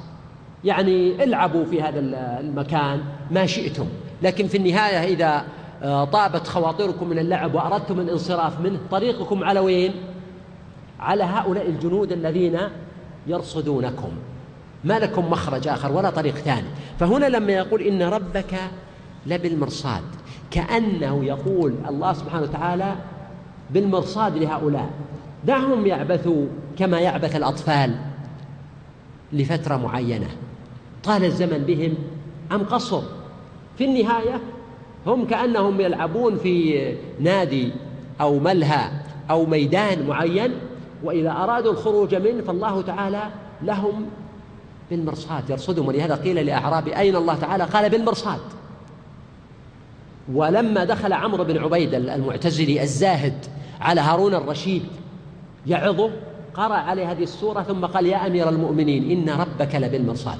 [0.64, 2.00] يعني العبوا في هذا
[2.40, 3.86] المكان ما شئتم.
[4.22, 5.44] لكن في النهاية إذا
[5.82, 9.92] آه، طابت خواطركم من اللعب وأردتم الانصراف منه طريقكم على وين؟
[11.00, 12.58] على هؤلاء الجنود الذين
[13.26, 14.12] يرصدونكم.
[14.84, 16.68] ما لكم مخرج آخر ولا طريق ثاني.
[17.00, 18.54] فهنا لما يقول إن ربك
[19.26, 20.02] لبالمرصاد
[20.50, 22.94] كأنه يقول الله سبحانه وتعالى
[23.70, 24.90] بالمرصاد لهؤلاء.
[25.46, 26.46] دعهم يعبثوا
[26.78, 27.94] كما يعبث الأطفال
[29.32, 30.28] لفترة معينة.
[31.04, 31.94] طال الزمن بهم
[32.52, 33.02] أم قصر؟
[33.78, 34.40] في النهاية
[35.06, 37.72] هم كأنهم يلعبون في نادي
[38.20, 38.90] أو ملهى
[39.30, 40.52] أو ميدان معين
[41.04, 43.22] وإذا أرادوا الخروج منه فالله تعالى
[43.62, 44.06] لهم
[44.90, 45.50] بالمرصاد.
[45.50, 45.88] يرصدهم.
[45.88, 48.40] ولهذا قيل لأعرابي أين الله تعالى؟ قال بالمرصاد.
[50.32, 53.46] ولما دخل عمرو بن عبيد المعتزلي الزاهد
[53.80, 54.82] على هارون الرشيد
[55.66, 56.10] يعظه
[56.54, 60.38] قرأ عليه هذه السورة ثم قال يا أمير المؤمنين إن ربك لبالمرصاد.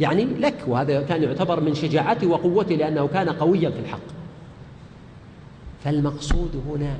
[0.00, 3.98] يعني لك وهذا كان يعتبر من شجاعته وقوته لأنه كان قويا في الحق.
[5.84, 6.96] فالمقصود هنا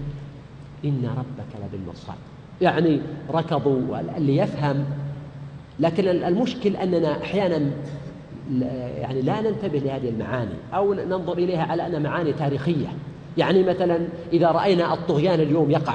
[0.85, 2.17] إن ربك لبالمرصاد.
[2.61, 3.01] يعني
[3.31, 4.85] ركضوا اللي يفهم
[5.81, 7.71] لكن المشكل أننا أحيانا
[8.99, 12.87] يعني لا ننتبه لهذه المعاني أو ننظر إليها على أنها معاني تاريخية.
[13.39, 15.95] يعني مثلا إذا رأينا الطغيان اليوم يقع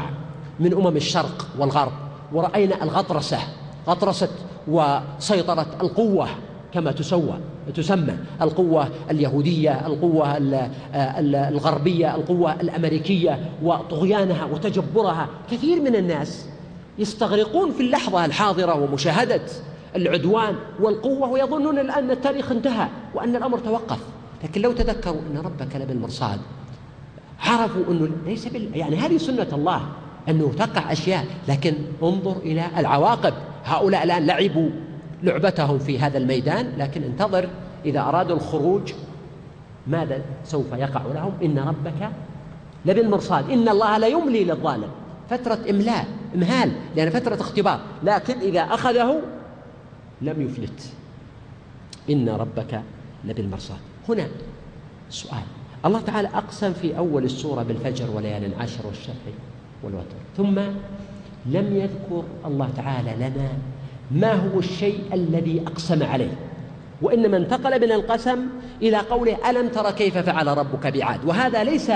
[0.60, 1.92] من أمم الشرق والغرب
[2.34, 3.38] ورأينا الغطرسة
[3.88, 4.30] غطرسة
[4.68, 6.28] وسيطرة القوة
[6.74, 7.40] كما تسوى
[7.76, 10.38] تسمى القوة اليهودية القوة
[11.50, 15.28] الغربية القوة الأمريكية وطغيانها وتجبرها.
[15.52, 16.46] كثير من الناس
[16.98, 19.42] يستغرقون في اللحظة الحاضرة ومشاهدة
[19.96, 24.00] العدوان والقوة ويظنون الآن أن التاريخ انتهى وأن الأمر توقف.
[24.44, 26.40] لكن لو تذكروا أن ربك لبالمرصاد
[27.40, 28.78] عرفوا أنه ليس بال...
[28.78, 29.82] يعني هذه سنة الله.
[30.30, 33.34] أنه تقع أشياء لكن انظر إلى العواقب.
[33.66, 34.70] هؤلاء الآن لعبوا
[35.24, 37.50] لعبتهم في هذا الميدان لكن انتظر
[37.86, 38.94] إذا أرادوا الخروج
[39.88, 42.10] ماذا سوف يقع لهم؟ إن ربك
[42.86, 44.90] لبالمرصاد إن الله لا يملي للظالم.
[45.30, 46.06] فترة إملاء
[46.36, 47.80] إمهال لأن فترة اختبار.
[48.04, 49.22] لكن إذا أخذه
[50.22, 50.94] لم يفلت.
[52.10, 52.82] إن ربك
[53.26, 53.78] لبالمرصاد
[54.10, 54.28] هنا
[55.10, 55.44] سؤال.
[55.86, 59.32] الله تعالى أقسم في أول السورة بالفجر وليال عشر والشفع
[59.84, 60.60] والوتر ثم
[61.46, 63.50] لم يذكر الله تعالى لنا
[64.12, 66.32] ما هو الشيء الذي أقسم عليه
[67.02, 68.40] وإنما انتقل من القسم
[68.82, 71.92] إلى قوله ألم تر كيف فعل ربك بعاد؟ وهذا ليس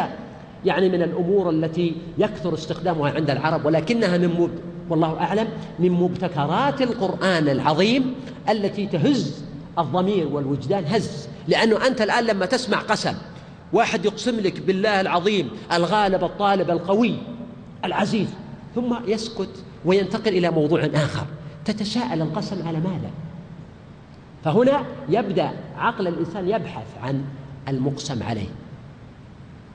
[0.66, 4.50] يعني من الأمور التي يكثر استخدامها عند العرب ولكنها من مب...
[4.90, 5.48] والله أعلم
[5.80, 8.16] من مبتكرات القرآن العظيم
[8.50, 9.44] التي تهز
[9.80, 13.14] الضمير والوجدان هز لأنه أنت الآن لما تسمع قسم
[13.74, 17.16] واحد يقسم لك بالله العظيم الغالب الطالب القوي
[17.86, 18.28] العزيز
[18.76, 19.50] ثم يسكت
[19.86, 21.26] وينتقل إلى موضوع آخر.
[21.66, 23.12] تتساءل القسم على ماذا؟
[24.44, 27.24] فهنا يبدأ عقل الإنسان يبحث عن
[27.68, 28.48] المقسم عليه.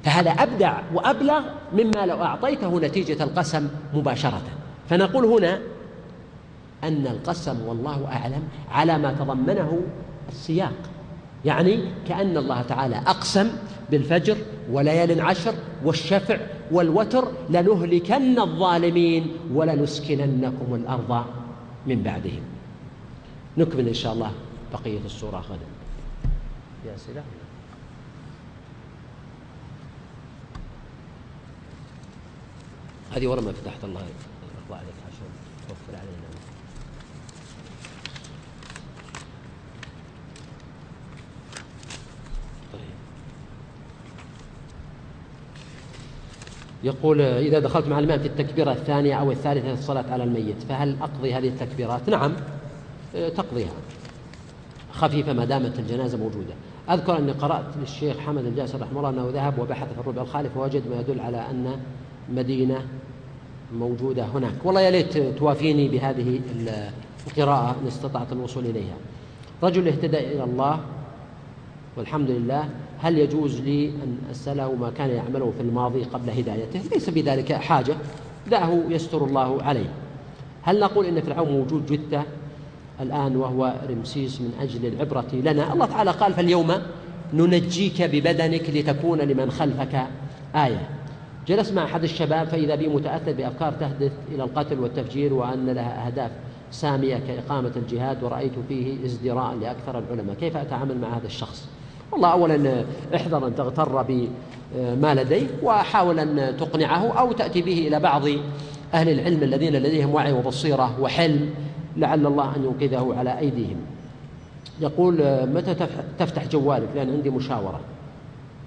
[0.05, 1.41] فهذا أبدع وأبلغ
[1.73, 4.43] مما لو أعطيته نتيجة القسم مباشرة.
[4.91, 5.59] فنقول هنا
[6.85, 9.81] أن القسم والله أعلم على ما تضمنه
[10.29, 10.73] السياق.
[11.45, 13.51] يعني كأن الله تعالى أقسم
[13.91, 14.37] بالفجر
[14.71, 15.55] وليال عشر
[15.85, 16.39] والشفع
[16.71, 21.25] والوتر لنهلكن الظالمين ولنسكننكم الأرض
[21.87, 22.43] من بعدهم.
[23.59, 24.33] نكمل إن شاء الله
[24.73, 25.67] بقية السورة غدا.
[26.87, 27.25] يا سلام.
[33.13, 35.29] هذه ورا ما فتحت الله يرضى عليك عشان
[35.69, 36.29] توفر علينا
[42.73, 42.83] طيب
[46.85, 51.35] يقول إذا دخلت مع الإمام في التكبيرة الثانية أو الثالثة الصلاة على الميت فهل أقضي
[51.35, 52.33] هذه التكبيرات؟ نعم
[53.13, 53.73] تقضيها.
[54.93, 56.55] خفيفة ما دامت الجنازة موجودة.
[56.91, 60.83] أذكر أني قرأت للشيخ حمد الجاسر رحمه الله أنه ذهب وبحث في الربع الخالف ووجد
[60.91, 61.81] ما يدل على أن
[62.29, 62.83] مدينة
[63.75, 64.55] موجودة هناك.
[64.65, 66.41] والله يا ليت توافيني بهذه
[67.27, 68.97] القراءة إن استطعت الوصول إليها.
[69.63, 70.81] رجل اهتدى إلى الله
[71.97, 72.69] والحمد لله
[73.01, 77.97] هل يجوز لي أن أسأله ما كان يعمله في الماضي قبل هدايته؟ ليس بذلك حاجة.
[78.51, 79.91] دعه يستر الله عليه.
[80.63, 82.23] هل نقول إن فرعون موجود جثة
[83.01, 86.73] الآن وهو رمسيس من أجل العبرة لنا؟ الله تعالى قال فاليوم
[87.35, 90.07] ننجيك ببدنك لتكون لمن خلفك
[90.55, 90.89] آية.
[91.47, 96.31] جلس مع أحد الشباب فإذا بي متأثر بأفكار تهدف إلى القتل والتفجير وأن لها أهداف
[96.71, 100.37] سامية كإقامة الجهاد ورأيت فيه ازدراء لأكثر العلماء.
[100.37, 101.69] كيف أتعامل مع هذا الشخص؟
[102.13, 102.85] والله أولا
[103.15, 108.23] احذر أن تغتر بما لديك وحاول أن تقنعه أو تأتي به إلى بعض
[108.95, 111.51] أهل العلم الذين لديهم وعي وبصيرة وحلم
[111.97, 113.77] لعل الله أن ينقذه على أيديهم.
[114.81, 115.15] يقول
[115.55, 115.75] متى
[116.19, 117.81] تفتح جوالك؟ لأن عندي مشاورة.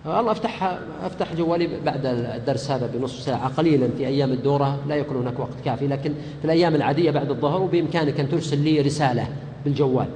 [0.05, 5.17] الله افتح افتح جوالي بعد الدرس هذا بنصف ساعة قليلا في أيام الدورة لا يكون
[5.17, 9.27] هناك وقت كافي لكن في الأيام العادية بعد الظهر وبإمكانك أن ترسل لي رسالة
[9.65, 10.07] بالجوال.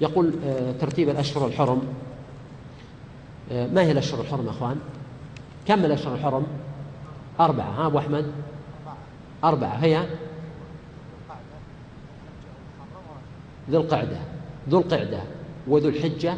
[0.00, 1.82] يقول آه، ترتيب الأشهر الحرم.
[3.52, 4.76] آه، ما هي الأشهر الحرم يا أخوان؟
[5.68, 6.46] كم الأشهر الحرم؟
[7.40, 8.26] أربعة ها أبو أحمد؟
[9.44, 10.06] أربعة هي؟
[13.70, 14.18] ذو القعدة
[14.68, 15.20] ذو القعدة
[15.68, 16.34] وذو الحجة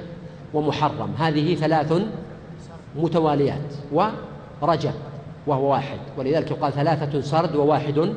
[0.54, 1.14] ومحرم.
[1.18, 2.02] هذه ثلاث
[2.96, 4.94] متواليات ورجب
[5.46, 8.14] وهو واحد ولذلك يقال ثلاثة سرد وواحد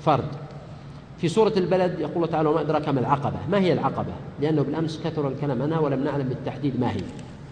[0.00, 0.43] فرد.
[1.24, 3.36] في سورة البلد يقول الله تعالى وما أدراك ما العقبة.
[3.50, 5.62] ما هي العقبة؟ لأنه بالأمس كثر الكلام.
[5.62, 7.00] عنها ولم نعلم بالتحديد ما هي.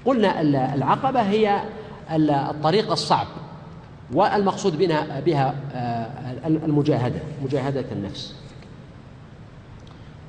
[0.04, 0.40] قلنا
[0.74, 1.62] العقبة هي
[2.10, 3.26] الطريق الصعب
[4.14, 8.34] والمقصود بها, بها آه، المجاهدة مجاهدة النفس.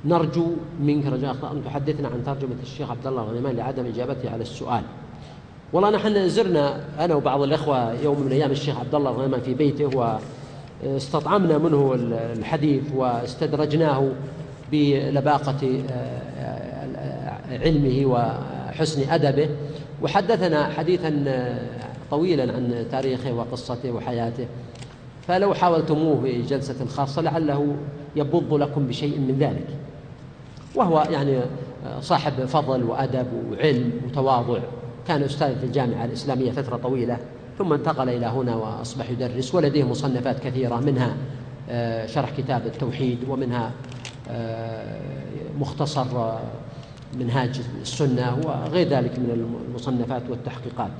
[0.04, 0.46] نرجو
[0.80, 4.82] منك رجاء أن تحدثنا عن ترجمة الشيخ عبد الله الغنيمان لعدم إجابته على السؤال.
[5.72, 10.18] والله نحن زرنا أنا وبعض الإخوة يوم من أيام الشيخ عبد الله الغنيمان في بيته
[10.82, 11.94] واستطعمنا منه
[12.38, 14.12] الحديث واستدرجناه
[14.72, 19.48] بلباقة آه، علمه وحسن أدبه.
[20.02, 21.24] وحدثنا حديثا
[22.10, 24.46] طويلا عن تاريخه وقصته وحياته.
[25.28, 27.76] فلو حاولتموه في جلسة خاصة لعله
[28.16, 29.66] يبض لكم بشيء من ذلك.
[30.74, 31.40] وهو يعني
[32.00, 34.58] صاحب فضل وأدب وعلم وتواضع.
[35.08, 37.18] كان أستاذ في الجامعة الإسلامية فترة طويلة.
[37.58, 41.16] ثم انتقل إلى هنا وأصبح يدرس ولديه مصنفات كثيرة منها
[41.70, 43.72] آه، شرح كتاب التوحيد ومنها
[44.30, 45.00] آه،
[45.60, 46.40] مختصر آه،
[47.18, 50.90] منهاج السنة وغير ذلك من المصنفات والتحقيقات.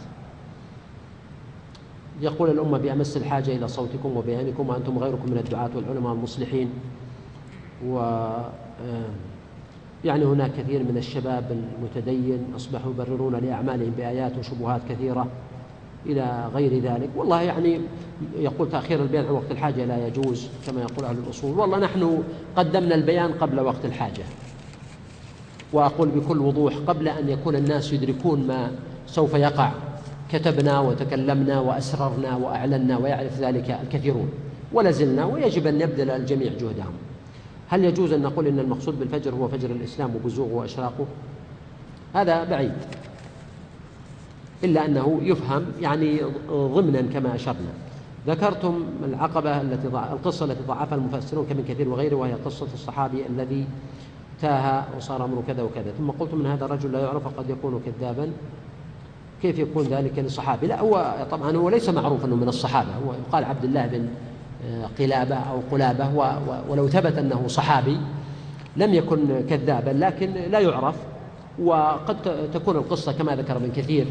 [2.21, 6.71] يقول الأمة بأمس الحاجة إلى صوتكم وبيانكم وأنتم غيركم من الدعاة والعلماء المصلحين.
[7.87, 7.99] و
[10.05, 15.27] يعني هناك كثير من الشباب المتدين أصبحوا يبررون لأعمالهم بآيات وشبهات كثيرة.
[16.07, 17.11] إلى غير ذلك.
[17.17, 17.81] والله يعني
[18.39, 21.59] يقول تأخير البيان عن وقت الحاجة لا يجوز كما يقول أهل الأصول.
[21.59, 22.23] والله نحن
[22.57, 24.25] قدمنا البيان قبل وقت الحاجة.
[25.73, 28.71] وأقول بكل وضوح قبل أن يكون الناس يدركون ما
[29.07, 29.71] سوف يقع.
[30.33, 34.29] كتبنا وتكلمنا وأسررنا وأعلنا ويعرف ذلك الكثيرون.
[34.73, 36.93] ولا زلنا ويجب أن يبذل الجميع جهدهم.
[37.69, 41.07] هل يجوز أن نقول إن المقصود بالفجر هو فجر الإسلام وبزوغه وأشراقه؟
[42.15, 42.73] هذا بعيد.
[44.65, 47.73] إلا أنه يفهم يعني ضمنا كما أشرنا.
[48.27, 50.13] ذكرتم العقبة التي ضع...
[50.13, 53.67] القصة التي ضعفها المفسرون كابن كثير وغيره وهي قصة الصحابي الذي
[54.43, 55.93] تاه وصار أمره كذا وكذا.
[55.99, 58.31] ثم قلتم أن هذا الرجل لا يعرف قد يكون كذابا.
[59.43, 62.89] كيف يكون ذلك للصحابي؟ لا هو طبعا هو ليس معروف أنه من الصحابة.
[63.07, 64.09] هو يقال عبد الله بن
[64.99, 66.09] قلابة أو قلابة
[66.69, 67.99] ولو ثبت أنه صحابي
[68.77, 70.97] لم يكن كذابا لكن لا يعرف.
[71.63, 72.17] وقد
[72.55, 74.07] تكون القصة كما ذكر ابن كثير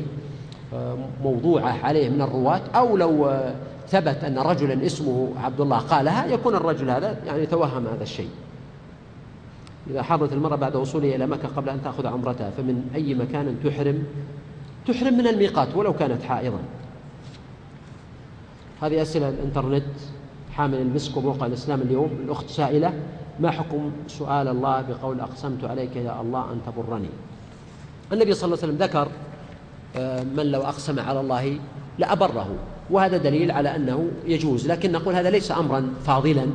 [1.23, 3.41] موضوعة عليه من الرواة أو لو
[3.87, 8.29] ثبت أن رجلا اسمه عبد الله قالها يكون الرجل هذا يعني توهم هذا الشيء.
[9.89, 14.03] إذا حضرت المرأة بعد وصولها إلى مكة قبل أن تأخذ عمرتها فمن أي مكان تحرم؟
[14.87, 16.59] تحرم من الميقات ولو كانت حائضا.
[18.81, 19.83] هذه أسئلة الإنترنت
[20.51, 22.09] حامل المسك وموقع الإسلام اليوم.
[22.25, 22.93] الأخت سائلة
[23.39, 27.09] ما حكم سؤال الله بقول أقسمت عليك يا الله أن تبرني
[28.13, 29.07] النبي صلى الله عليه وسلم ذكر
[30.35, 31.59] من لو أقسم على الله
[31.99, 32.47] لأبره.
[32.89, 34.67] وهذا دليل على أنه يجوز.
[34.67, 36.45] لكن نقول هذا ليس أمرا فاضلا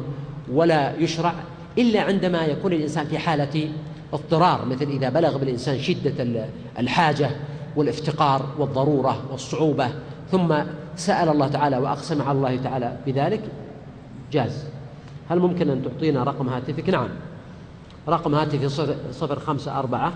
[0.52, 1.34] ولا يشرع
[1.78, 3.68] إلا عندما يكون الإنسان في حالة
[4.12, 6.46] اضطرار مثل إذا بلغ بالإنسان شدة
[6.78, 7.30] الحاجة
[7.76, 9.88] والافتقار والضرورة والصعوبة
[10.30, 10.54] ثم
[10.96, 13.42] سأل الله تعالى وأقسم على الله تعالى بذلك
[14.32, 14.64] جاز.
[15.30, 17.08] هل ممكن أن تعطينا رقم هاتفك؟ نعم.
[18.08, 18.68] رقم هاتفي
[19.12, 20.12] صفر خمسة أربعة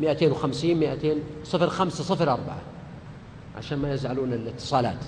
[0.00, 2.60] مئتين وخمسين مئتين صفر خمسة صفر أربعة
[3.56, 4.98] عشان ما يزعلون الاتصالات.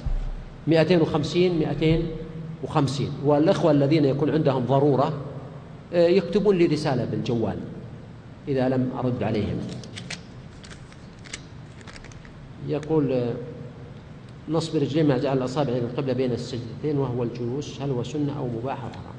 [0.66, 2.06] مئتين وخمسين مئتين
[2.64, 3.10] وخمسين.
[3.24, 5.12] والإخوة الذين يكون عندهم ضرورة
[5.92, 7.56] آه، يكتبون لي رسالة بالجوال
[8.48, 9.58] إذا لم أرد عليهم.
[12.68, 13.34] يقول آه،
[14.48, 18.48] نصب رجلين مع جعل الأصابع إلى القبلة بين السجدتين وهو الجلوس هل هو سنة أو
[18.48, 19.12] مباح أو حرام؟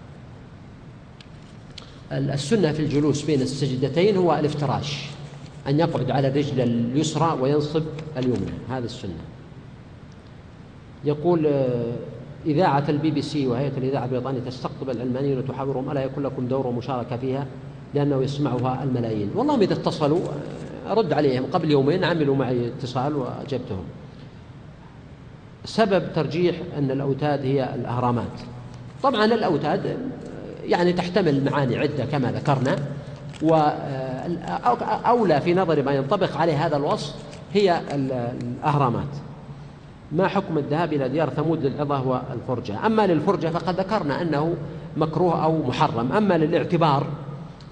[2.12, 5.06] السنة في الجلوس بين السجدتين هو الافتراش.
[5.68, 7.84] أن يقعد على الرجل اليسرى وينصب
[8.18, 8.52] اليمنى.
[8.70, 9.14] هذا السنة.
[11.06, 11.94] يقول آه،
[12.46, 17.18] إذاعة البي بي سي وهيئة الإذاعة البريطانية تستقطب العلمانيين وتحاورهم ألا يكون لكم دور ومشاركة
[17.18, 17.46] فيها
[17.94, 19.32] لأنه يسمعها الملايين.
[19.36, 21.46] والله إذا اتصلوا آه، أرد عليهم.
[21.46, 23.84] قبل يومين عملوا معي اتصال وأجبتهم.
[25.66, 28.42] سبب ترجيح أن الأوتاد هي الأهرامات.
[29.04, 29.98] طبعا الأوتاد آه،
[30.66, 32.76] يعني تحتمل معاني عدة كما ذكرنا
[34.82, 37.16] وأولى في نظري ما ينطبق عليه هذا الوصف
[37.54, 39.08] هي الأهرامات.
[40.12, 44.56] ما حكم الذهاب إلى ديار ثمود للعظة والفرجة؟ أما للفرجة فقد ذكرنا أنه
[44.98, 46.12] مكروه أو محرم.
[46.12, 47.08] أما للاعتبار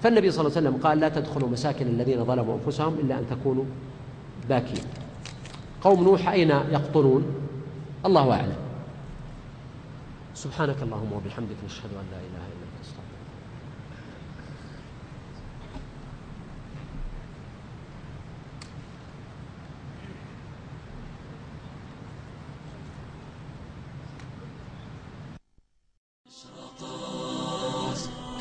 [0.02, 3.64] فالنبي صلى الله عليه وسلم قال لا تدخلوا مساكن الذين ظلموا أنفسهم إلا أن تكونوا
[4.48, 4.84] باكين.
[5.82, 7.24] قوم نوح أين يقطنون؟
[8.06, 8.56] الله أعلم.
[10.34, 13.12] سبحانك اللهم وبحمدك نشهد أن لا إله إلا أنت استغفرك